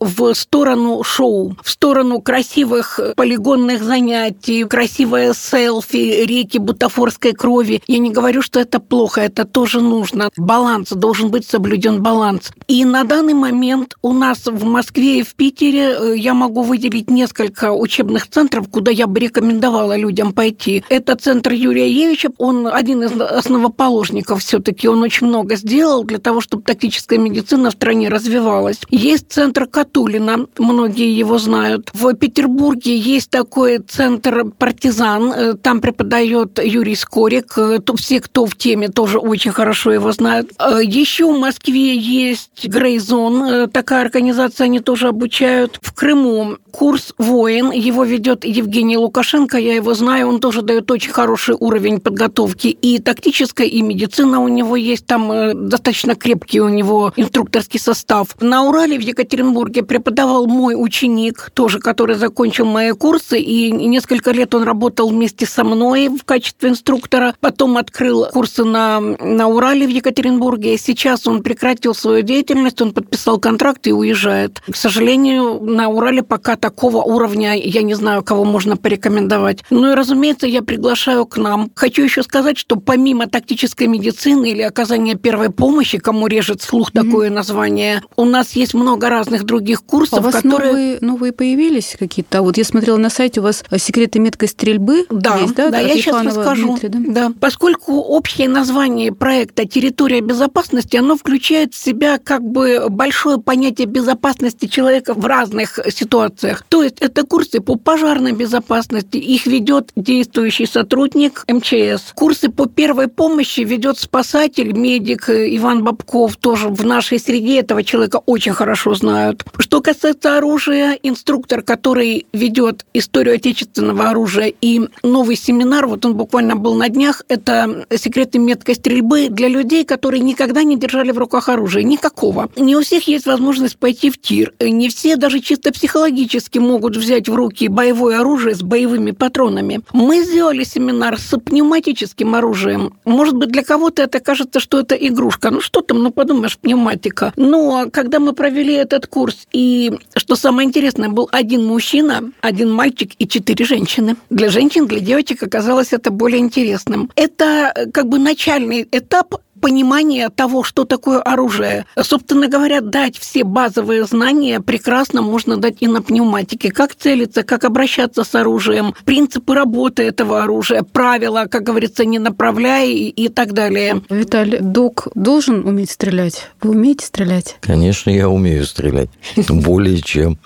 в 0.01 0.35
сторону 0.35 1.03
шоу, 1.03 1.57
в 1.63 1.71
сторону 1.71 2.21
красивых 2.21 3.01
полигонных 3.17 3.83
занятий, 3.83 4.65
красивые 4.65 5.35
селфи, 5.35 6.25
реки 6.25 6.59
бутафорской 6.59 7.33
крови. 7.33 7.83
Я 7.87 7.99
не 7.99 8.11
говорю, 8.11 8.43
что 8.43 8.61
это 8.61 8.81
плохо, 8.81 9.21
это 9.21 9.45
тоже 9.45 9.81
нужно. 9.81 10.31
Баланс, 10.37 10.91
должен 10.91 11.31
быть 11.31 11.47
соблюден 11.47 12.03
баланс. 12.03 12.53
И 12.69 12.85
на 12.85 13.05
данный 13.05 13.35
момент 13.35 13.97
у 14.03 14.13
нас 14.13 14.47
в 14.47 14.65
Москве 14.65 15.21
и 15.21 15.23
в 15.23 15.35
Питере 15.35 15.97
э, 15.99 16.15
я 16.17 16.35
могу 16.35 16.63
выделить 16.63 17.11
несколько 17.11 17.73
учебных 17.73 18.29
центров, 18.29 18.69
куда 18.71 18.91
я 18.91 19.07
бы 19.07 19.21
рекомендовала 19.21 19.97
людям 19.97 20.33
пойти. 20.33 20.85
Это 20.89 21.17
центр 21.17 21.53
Юрия 21.53 21.91
Евича, 21.91 22.31
он 22.39 22.67
один 22.67 23.03
из 23.03 23.13
основоположников 23.21 24.41
все-таки, 24.43 24.89
он 24.89 25.03
очень 25.03 25.27
много 25.27 25.57
сделал 25.57 26.05
для 26.05 26.19
того, 26.19 26.41
чтобы 26.41 26.63
тактическая 26.63 27.19
медицина 27.19 27.71
в 27.71 27.75
стране 27.75 28.09
развивалась. 28.09 28.79
Есть 28.91 29.24
есть 29.25 29.33
центр 29.33 29.67
Катулина, 29.67 30.47
многие 30.59 31.17
его 31.17 31.39
знают. 31.39 31.91
В 31.93 32.15
Петербурге 32.15 32.97
есть 32.97 33.31
такой 33.31 33.79
центр 33.79 34.45
«Партизан», 34.59 35.33
э, 35.33 35.55
там 35.55 35.81
преподает 35.81 36.59
Юрий 36.63 36.95
Скорик. 36.95 37.55
Э, 37.57 37.79
все, 37.97 38.21
кто 38.21 38.47
в 38.47 38.57
теме, 38.57 38.89
тоже 38.89 39.19
очень 39.19 39.53
хорошо 39.53 39.93
его 39.93 40.13
знают. 40.13 40.53
Э, 40.59 40.81
Еще 40.83 41.27
в 41.27 41.39
Москве 41.39 41.97
есть 41.97 42.67
«Грейзон», 42.67 43.71
такая 43.71 44.03
организация, 44.03 44.67
они 44.67 44.81
тоже 44.81 45.09
обучают. 45.09 45.79
В 45.83 45.93
Крыму 45.93 46.57
курс 46.71 47.15
«Воин», 47.19 47.71
его 47.71 48.05
ведет 48.05 48.45
Евгений 48.45 48.97
Лукашенко, 48.97 49.59
я 49.59 49.75
его 49.75 49.95
знаю, 49.95 50.29
он 50.29 50.41
тоже 50.41 50.63
дает 50.63 50.91
очень 50.91 51.13
хороший 51.13 51.57
уровень 51.59 52.01
подготовки 52.01 52.69
и 52.69 52.99
тактической, 52.99 53.69
и 53.69 53.83
медицина 53.83 54.41
у 54.41 54.49
него 54.49 54.77
есть, 54.77 55.07
там 55.07 55.69
достаточно 55.69 56.15
крепкий 56.15 56.61
у 56.61 56.69
него 56.69 57.13
инструкторский 57.17 57.81
состав. 57.81 58.29
На 58.41 58.65
Урале 58.65 58.99
в 58.99 59.03
Екатеринбурге 59.15 59.83
преподавал 59.83 60.47
мой 60.47 60.75
ученик, 60.77 61.51
тоже 61.55 61.79
который 61.79 62.17
закончил 62.17 62.67
мои 62.67 62.93
курсы, 62.93 63.39
и 63.39 63.71
несколько 63.71 64.33
лет 64.33 64.55
он 64.55 64.65
работал 64.65 65.09
вместе 65.09 65.47
со 65.47 65.65
мной 65.65 66.09
в 66.09 66.25
качестве 66.25 66.71
инструктора. 66.71 67.35
Потом 67.41 67.77
открыл 67.77 68.27
курсы 68.33 68.65
на, 68.65 69.01
на 69.01 69.47
Урале 69.49 69.87
в 69.87 69.91
Екатеринбурге. 69.91 70.77
Сейчас 70.79 71.27
он 71.27 71.43
прекратил 71.43 71.95
свою 71.95 72.23
деятельность, 72.23 72.83
он 72.83 72.93
подписал 72.93 73.39
контракт 73.39 73.87
и 73.87 73.93
уезжает. 73.93 74.61
К 74.69 74.77
сожалению, 74.77 75.61
на 75.61 75.89
Урале 75.89 76.23
пока 76.23 76.57
такого 76.57 77.03
уровня 77.03 77.55
я 77.57 77.83
не 77.83 77.95
знаю, 77.95 78.23
кого 78.23 78.45
можно 78.45 78.77
порекомендовать. 78.77 79.65
Ну 79.71 79.93
и, 79.93 79.95
разумеется, 79.95 80.47
я 80.47 80.63
приглашаю 80.63 81.27
к 81.27 81.37
нам. 81.37 81.71
Хочу 81.75 82.03
еще 82.03 82.23
сказать, 82.23 82.59
что 82.59 82.77
помимо 82.77 83.27
тактической 83.27 83.87
медицины 83.87 84.51
или 84.51 84.63
оказания 84.63 85.15
первой 85.15 85.51
помощи, 85.51 85.99
кому 85.99 86.27
режет 86.27 86.63
слух 86.63 86.91
mm-hmm. 86.91 87.05
такое 87.05 87.31
название, 87.31 88.03
у 88.17 88.25
нас 88.25 88.53
есть 88.53 88.75
много 88.75 89.04
разных 89.09 89.45
других 89.45 89.83
курсов, 89.83 90.19
а 90.19 90.21
у 90.21 90.25
вас 90.25 90.35
которые... 90.35 90.71
новые, 90.71 90.99
новые 91.01 91.33
появились 91.33 91.97
какие-то? 91.99 92.43
Вот 92.43 92.57
я 92.57 92.65
смотрела 92.65 92.97
на 92.97 93.11
сайте, 93.11 93.41
у 93.41 93.43
вас 93.43 93.65
секреты 93.79 94.19
меткой 94.19 94.49
стрельбы 94.49 95.07
да, 95.11 95.37
есть, 95.37 95.55
да? 95.55 95.71
Да, 95.71 95.81
я 95.81 95.95
сейчас 95.95 96.25
расскажу. 96.25 96.79
Дмитрия, 96.79 96.89
да? 96.89 97.29
да. 97.29 97.33
Поскольку 97.41 97.95
общее 97.95 98.49
название 98.49 99.13
проекта 99.13 99.67
«Территория 99.67 100.21
безопасности», 100.21 100.97
оно 100.97 101.17
включает 101.17 101.75
в 101.75 101.83
себя 101.83 102.19
как 102.19 102.43
бы 102.43 102.87
большое 102.89 103.39
понятие 103.39 103.87
безопасности 103.87 104.67
человека 104.67 105.15
в 105.15 105.25
разных 105.25 105.79
ситуациях. 105.89 106.65
То 106.69 106.83
есть 106.83 106.97
это 107.01 107.25
курсы 107.25 107.61
по 107.61 107.77
пожарной 107.77 108.33
безопасности, 108.33 109.17
их 109.17 109.47
ведет 109.47 109.91
действующий 109.97 110.67
сотрудник 110.67 111.45
МЧС. 111.49 112.13
Курсы 112.15 112.49
по 112.49 112.67
первой 112.67 113.09
помощи 113.09 113.61
ведет 113.61 113.99
спасатель, 113.99 114.73
медик 114.73 115.29
Иван 115.29 115.85
Бабков, 115.85 116.37
тоже 116.37 116.69
в 116.69 116.85
нашей 116.85 117.19
среде 117.19 117.61
этого 117.61 117.83
человека 117.83 118.21
очень 118.27 118.53
хорошо 118.53 118.94
знают. 118.95 119.45
Что 119.59 119.81
касается 119.81 120.39
оружия, 120.39 120.99
инструктор, 121.03 121.63
который 121.63 122.27
ведет 122.33 122.85
историю 122.95 123.37
отечественного 123.37 124.11
оружия 124.11 124.53
и 124.61 124.89
новый 125.03 125.37
семинар, 125.37 125.87
вот 125.87 126.05
он 126.05 126.15
буквально 126.15 126.57
был 126.57 126.75
на 126.75 126.89
днях, 126.89 127.23
это 127.29 127.87
секреты 127.97 128.39
меткой 128.39 128.75
стрельбы 128.75 129.29
для 129.29 129.49
людей, 129.49 129.85
которые 129.85 130.21
никогда 130.21 130.63
не 130.63 130.77
держали 130.77 131.13
в 131.13 131.19
руках 131.19 131.49
оружие, 131.49 131.85
никакого. 131.85 132.51
Не 132.57 132.77
у 132.77 132.83
всех 132.83 133.07
есть 133.09 133.27
возможность 133.27 133.79
пойти 133.79 134.11
в 134.11 134.21
тир, 134.21 134.53
не 134.61 134.89
все 134.89 135.17
даже 135.17 135.41
чисто 135.41 135.73
психологически 135.73 136.59
могут 136.59 136.97
взять 136.97 137.29
в 137.29 137.35
руки 137.35 137.69
боевое 137.69 138.21
оружие 138.21 138.55
с 138.55 138.63
боевыми 138.63 139.11
патронами. 139.11 139.81
Мы 139.93 140.23
сделали 140.25 140.65
семинар 140.65 141.19
с 141.19 141.39
пневматическим 141.39 142.35
оружием. 142.35 142.95
Может 143.05 143.37
быть, 143.37 143.51
для 143.51 143.63
кого-то 143.63 144.03
это 144.03 144.21
кажется, 144.21 144.61
что 144.61 144.81
это 144.81 144.95
игрушка. 144.95 145.51
Ну 145.51 145.61
что 145.61 145.81
там, 145.81 146.03
ну 146.03 146.11
подумаешь, 146.11 146.59
пневматика. 146.59 147.33
Но 147.37 147.87
когда 147.93 148.21
мы 148.21 148.33
провели 148.33 148.74
этот 148.75 149.07
курс, 149.07 149.47
и 149.53 149.93
что 150.17 150.37
самое 150.37 150.69
интересное, 150.69 151.09
был 151.09 151.29
один 151.33 151.65
мужчина, 151.65 152.33
один 152.41 152.73
мальчик 152.73 153.13
и 153.19 153.27
четыре 153.27 153.65
женщины. 153.65 154.17
Для 154.31 154.49
женщин, 154.51 154.87
для 154.87 155.01
девочек 155.01 155.43
оказалось 155.43 155.93
это 155.93 156.11
более 156.11 156.41
интересным. 156.41 157.11
Это 157.17 157.73
э, 157.75 157.91
как 157.91 158.09
бы 158.09 158.19
начальный 158.19 158.87
этап 158.91 159.35
понимание 159.61 160.29
того, 160.29 160.65
что 160.65 160.85
такое 160.85 161.21
оружие. 161.21 161.87
Собственно 162.01 162.49
говоря, 162.49 162.81
дать 162.81 163.19
все 163.19 163.45
базовые 163.45 164.05
знания 164.05 164.61
прекрасно 164.61 165.23
можно 165.23 165.57
дать 165.57 165.77
и 165.81 165.87
на 165.87 166.03
пневматике. 166.03 166.71
Как 166.71 166.95
целиться, 166.95 167.43
как 167.43 167.65
обращаться 167.65 168.25
с 168.25 168.35
оружием, 168.35 168.95
принципы 169.05 169.55
работы 169.55 170.03
этого 170.03 170.43
оружия, 170.43 170.83
правила, 170.83 171.47
как 171.51 171.63
говорится, 171.63 172.05
не 172.05 172.19
направляй 172.19 172.91
и 172.91 173.29
так 173.29 173.53
далее. 173.53 174.03
Виталий, 174.09 174.59
док 174.61 175.09
должен 175.15 175.67
уметь 175.67 175.91
стрелять? 175.91 176.49
Вы 176.61 176.71
умеете 176.71 177.07
стрелять? 177.07 177.57
Конечно, 177.61 178.11
я 178.11 178.29
умею 178.29 178.65
стрелять. 178.65 179.11
Более 179.49 180.01
чем. 180.01 180.39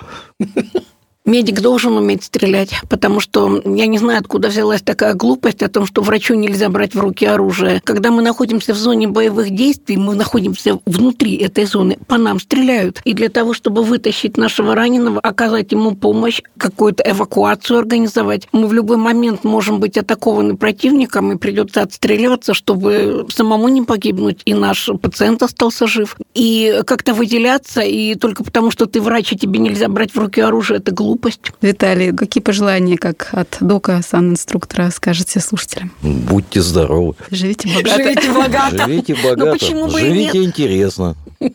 Медик 1.29 1.61
должен 1.61 1.95
уметь 1.95 2.25
стрелять, 2.25 2.71
потому 2.89 3.21
что 3.21 3.61
я 3.67 3.87
не 3.87 3.99
знаю, 3.99 4.21
откуда 4.21 4.49
взялась 4.49 4.81
такая 4.81 5.13
глупость 5.13 5.63
о 5.63 5.69
том, 5.69 5.85
что 5.85 6.01
врачу 6.01 6.33
нельзя 6.33 6.71
брать 6.71 6.95
в 6.95 7.01
руки 7.01 7.27
оружие. 7.27 7.83
Когда 7.85 8.11
мы 8.11 8.23
находимся 8.23 8.73
в 8.73 8.79
зоне 8.79 9.09
боевых 9.09 9.51
действий, 9.51 9.99
мы 9.99 10.15
находимся 10.15 10.79
внутри 10.87 11.37
этой 11.37 11.67
зоны, 11.67 11.99
по 12.07 12.17
нам 12.17 12.41
стреляют. 12.41 13.03
И 13.05 13.13
для 13.13 13.29
того, 13.29 13.53
чтобы 13.53 13.83
вытащить 13.83 14.39
нашего 14.39 14.75
раненого, 14.75 15.21
оказать 15.21 15.71
ему 15.71 15.95
помощь, 15.95 16.41
какую-то 16.57 17.03
эвакуацию 17.07 17.79
организовать, 17.79 18.49
мы 18.53 18.67
в 18.67 18.73
любой 18.73 18.97
момент 18.97 19.45
можем 19.45 19.81
быть 19.81 19.99
атакованы 19.99 20.57
противником, 20.57 21.33
и 21.33 21.37
придется 21.37 21.83
отстреливаться, 21.83 22.55
чтобы 22.55 23.27
самому 23.29 23.69
не 23.69 23.83
погибнуть, 23.83 24.41
и 24.47 24.55
наш 24.55 24.89
пациент 25.03 25.43
остался 25.43 25.87
жив. 25.87 26.17
И 26.33 26.81
как-то 26.87 27.13
выделяться, 27.13 27.83
и 27.83 28.15
только 28.15 28.45
потому, 28.45 28.71
что 28.71 28.87
ты 28.87 29.03
врач, 29.03 29.35
и 29.35 29.37
тебе 29.37 29.59
нельзя 29.59 29.89
брать 29.89 30.15
в 30.15 30.19
руки 30.19 30.41
оружие, 30.41 30.79
это 30.79 30.91
глупо 30.91 31.18
глупость. 31.19 31.41
Виталий, 31.63 32.13
какие 32.13 32.43
пожелания, 32.43 32.97
как 32.97 33.31
от 33.33 33.59
дока 33.61 34.01
сан-инструктора, 34.03 34.91
скажете 34.91 35.41
слушателям? 35.41 35.93
Будьте 36.03 36.61
здоровы. 36.63 37.15
Живите 37.31 37.69
богато. 37.69 38.03
Живите 38.03 38.33
богато. 38.33 38.79
Живите 38.79 39.15
богато. 39.15 39.45
Ну, 39.45 39.53
почему 39.53 39.87
бы 39.89 40.01
Живите 40.01 40.43
интересно. 40.45 41.17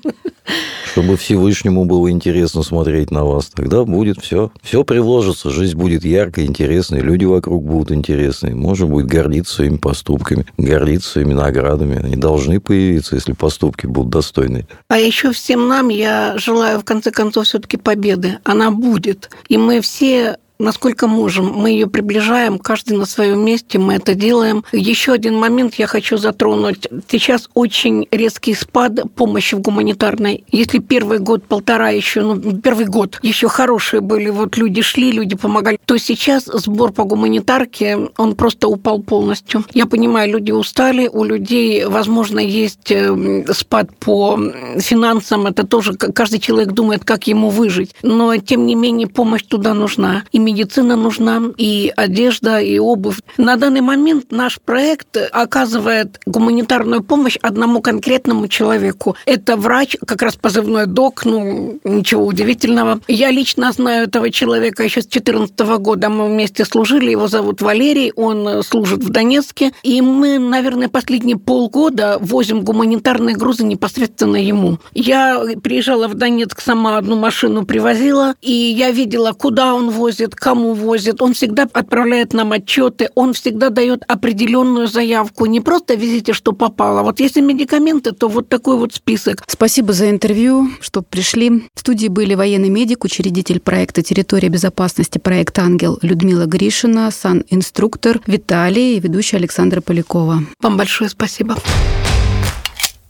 Чтобы 0.86 1.18
Всевышнему 1.18 1.86
было 1.86 2.12
интересно 2.12 2.64
смотреть 2.64 3.12
на 3.12 3.24
вас. 3.26 3.48
Тогда 3.48 3.84
будет 3.84 4.20
все. 4.20 4.52
Все 4.62 4.84
приложится. 4.84 5.50
Жизнь 5.50 5.78
будет 5.78 6.06
яркой, 6.06 6.46
интересной. 6.46 7.02
Люди 7.02 7.26
вокруг 7.26 7.64
будут 7.64 7.92
интересные. 7.92 8.56
Можно 8.56 8.88
будет 8.88 9.08
гордиться 9.08 9.56
своими 9.56 9.78
поступками, 9.78 10.46
гордиться 10.58 11.10
своими 11.10 11.34
наградами. 11.34 12.04
Они 12.04 12.16
должны 12.16 12.60
появиться, 12.60 13.16
если 13.16 13.34
поступки 13.34 13.86
будут 13.86 14.12
достойны. 14.12 14.68
А 14.88 14.98
еще 14.98 15.32
всем 15.32 15.68
нам 15.68 15.90
я 15.90 16.38
желаю, 16.38 16.80
в 16.80 16.86
конце 16.86 17.12
концов, 17.12 17.46
все-таки 17.46 17.78
победы. 17.78 18.40
Она 18.44 18.72
будет. 18.72 19.30
И 19.48 19.58
мы 19.58 19.82
все 19.82 20.38
насколько 20.64 21.08
можем. 21.08 21.52
Мы 21.54 21.72
ее 21.72 21.88
приближаем, 21.88 22.58
каждый 22.58 22.98
на 22.98 23.06
своем 23.06 23.46
месте, 23.46 23.78
мы 23.78 23.96
это 23.96 24.16
делаем. 24.16 24.64
Еще 24.72 25.12
один 25.12 25.36
момент 25.36 25.76
я 25.76 25.88
хочу 25.88 26.18
затронуть. 26.18 26.88
Сейчас 27.08 27.50
очень 27.54 28.08
резкий 28.12 28.54
спад 28.54 29.00
помощи 29.16 29.56
в 29.56 29.60
гуманитарной. 29.60 30.44
Если 30.52 30.80
первый 30.80 31.20
год, 31.20 31.44
полтора 31.46 31.90
еще, 31.90 32.22
ну, 32.22 32.58
первый 32.60 32.86
год 32.86 33.20
еще 33.22 33.48
хорошие 33.48 34.02
были, 34.02 34.30
вот 34.30 34.58
люди 34.58 34.82
шли, 34.82 35.12
люди 35.12 35.36
помогали, 35.36 35.80
то 35.86 35.98
сейчас 35.98 36.46
сбор 36.46 36.92
по 36.92 37.04
гуманитарке, 37.04 38.10
он 38.18 38.36
просто 38.36 38.68
упал 38.68 39.00
полностью. 39.00 39.64
Я 39.74 39.86
понимаю, 39.86 40.32
люди 40.32 40.52
устали, 40.52 41.08
у 41.08 41.24
людей, 41.24 41.86
возможно, 41.86 42.40
есть 42.40 42.92
э, 42.92 43.46
спад 43.54 43.96
по 43.98 44.40
финансам, 44.80 45.48
это 45.48 45.66
тоже 45.68 45.94
каждый 45.94 46.40
человек 46.40 46.74
думает, 46.74 47.04
как 47.04 47.28
ему 47.28 47.50
выжить. 47.50 47.96
Но, 48.02 48.36
тем 48.38 48.66
не 48.66 48.76
менее, 48.76 49.08
помощь 49.08 49.44
туда 49.44 49.74
нужна. 49.74 50.24
И 50.32 50.40
медицина 50.54 50.96
нужна, 50.96 51.42
и 51.58 51.92
одежда, 51.96 52.60
и 52.60 52.78
обувь. 52.80 53.20
На 53.38 53.58
данный 53.58 53.82
момент 53.82 54.32
наш 54.32 54.60
проект 54.60 55.18
оказывает 55.32 56.20
гуманитарную 56.26 57.04
помощь 57.04 57.38
одному 57.42 57.82
конкретному 57.82 58.48
человеку. 58.48 59.16
Это 59.26 59.58
врач, 59.58 59.98
как 60.06 60.22
раз 60.22 60.36
позывной 60.36 60.86
док, 60.86 61.26
ну, 61.26 61.80
ничего 61.84 62.26
удивительного. 62.26 63.00
Я 63.08 63.32
лично 63.32 63.72
знаю 63.72 64.08
этого 64.08 64.30
человека 64.30 64.84
еще 64.84 65.02
с 65.02 65.08
2014 65.08 65.60
года. 65.80 66.10
Мы 66.10 66.28
вместе 66.28 66.66
служили, 66.66 67.10
его 67.12 67.28
зовут 67.28 67.62
Валерий, 67.62 68.12
он 68.16 68.64
служит 68.64 69.04
в 69.04 69.10
Донецке. 69.10 69.72
И 69.82 70.02
мы, 70.02 70.38
наверное, 70.38 70.88
последние 70.88 71.38
полгода 71.38 72.18
возим 72.20 72.62
гуманитарные 72.62 73.36
грузы 73.36 73.64
непосредственно 73.64 74.38
ему. 74.38 74.78
Я 74.94 75.44
приезжала 75.64 76.08
в 76.08 76.14
Донецк, 76.14 76.62
сама 76.62 76.98
одну 76.98 77.16
машину 77.16 77.66
привозила, 77.66 78.36
и 78.42 78.52
я 78.52 78.92
видела, 78.92 79.32
куда 79.32 79.74
он 79.74 79.90
возит, 79.90 80.33
кому 80.36 80.74
возит, 80.74 81.22
он 81.22 81.34
всегда 81.34 81.68
отправляет 81.72 82.34
нам 82.34 82.52
отчеты, 82.52 83.10
он 83.16 83.34
всегда 83.34 83.70
дает 83.70 84.04
определенную 84.08 84.88
заявку. 84.88 85.46
Не 85.46 85.62
просто 85.62 85.96
везите, 85.96 86.34
что 86.34 86.54
попало. 86.54 87.04
Вот 87.04 87.20
если 87.20 87.42
медикаменты, 87.42 88.12
то 88.12 88.28
вот 88.28 88.50
такой 88.50 88.78
вот 88.78 88.94
список. 88.94 89.44
Спасибо 89.48 89.94
за 89.94 90.10
интервью, 90.10 90.70
что 90.80 91.02
пришли. 91.02 91.64
В 91.74 91.80
студии 91.80 92.08
были 92.08 92.36
военный 92.36 92.70
медик, 92.70 93.04
учредитель 93.04 93.60
проекта 93.60 94.02
«Территория 94.02 94.50
безопасности», 94.50 95.18
проект 95.18 95.58
«Ангел» 95.60 96.00
Людмила 96.02 96.46
Гришина, 96.46 97.10
сан-инструктор 97.12 98.22
Виталий 98.28 98.98
и 98.98 99.00
ведущая 99.00 99.38
Александра 99.38 99.82
Полякова. 99.82 100.44
Вам 100.62 100.78
большое 100.78 101.10
спасибо. 101.10 101.56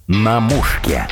На 0.08 0.40
мушке. 0.40 1.08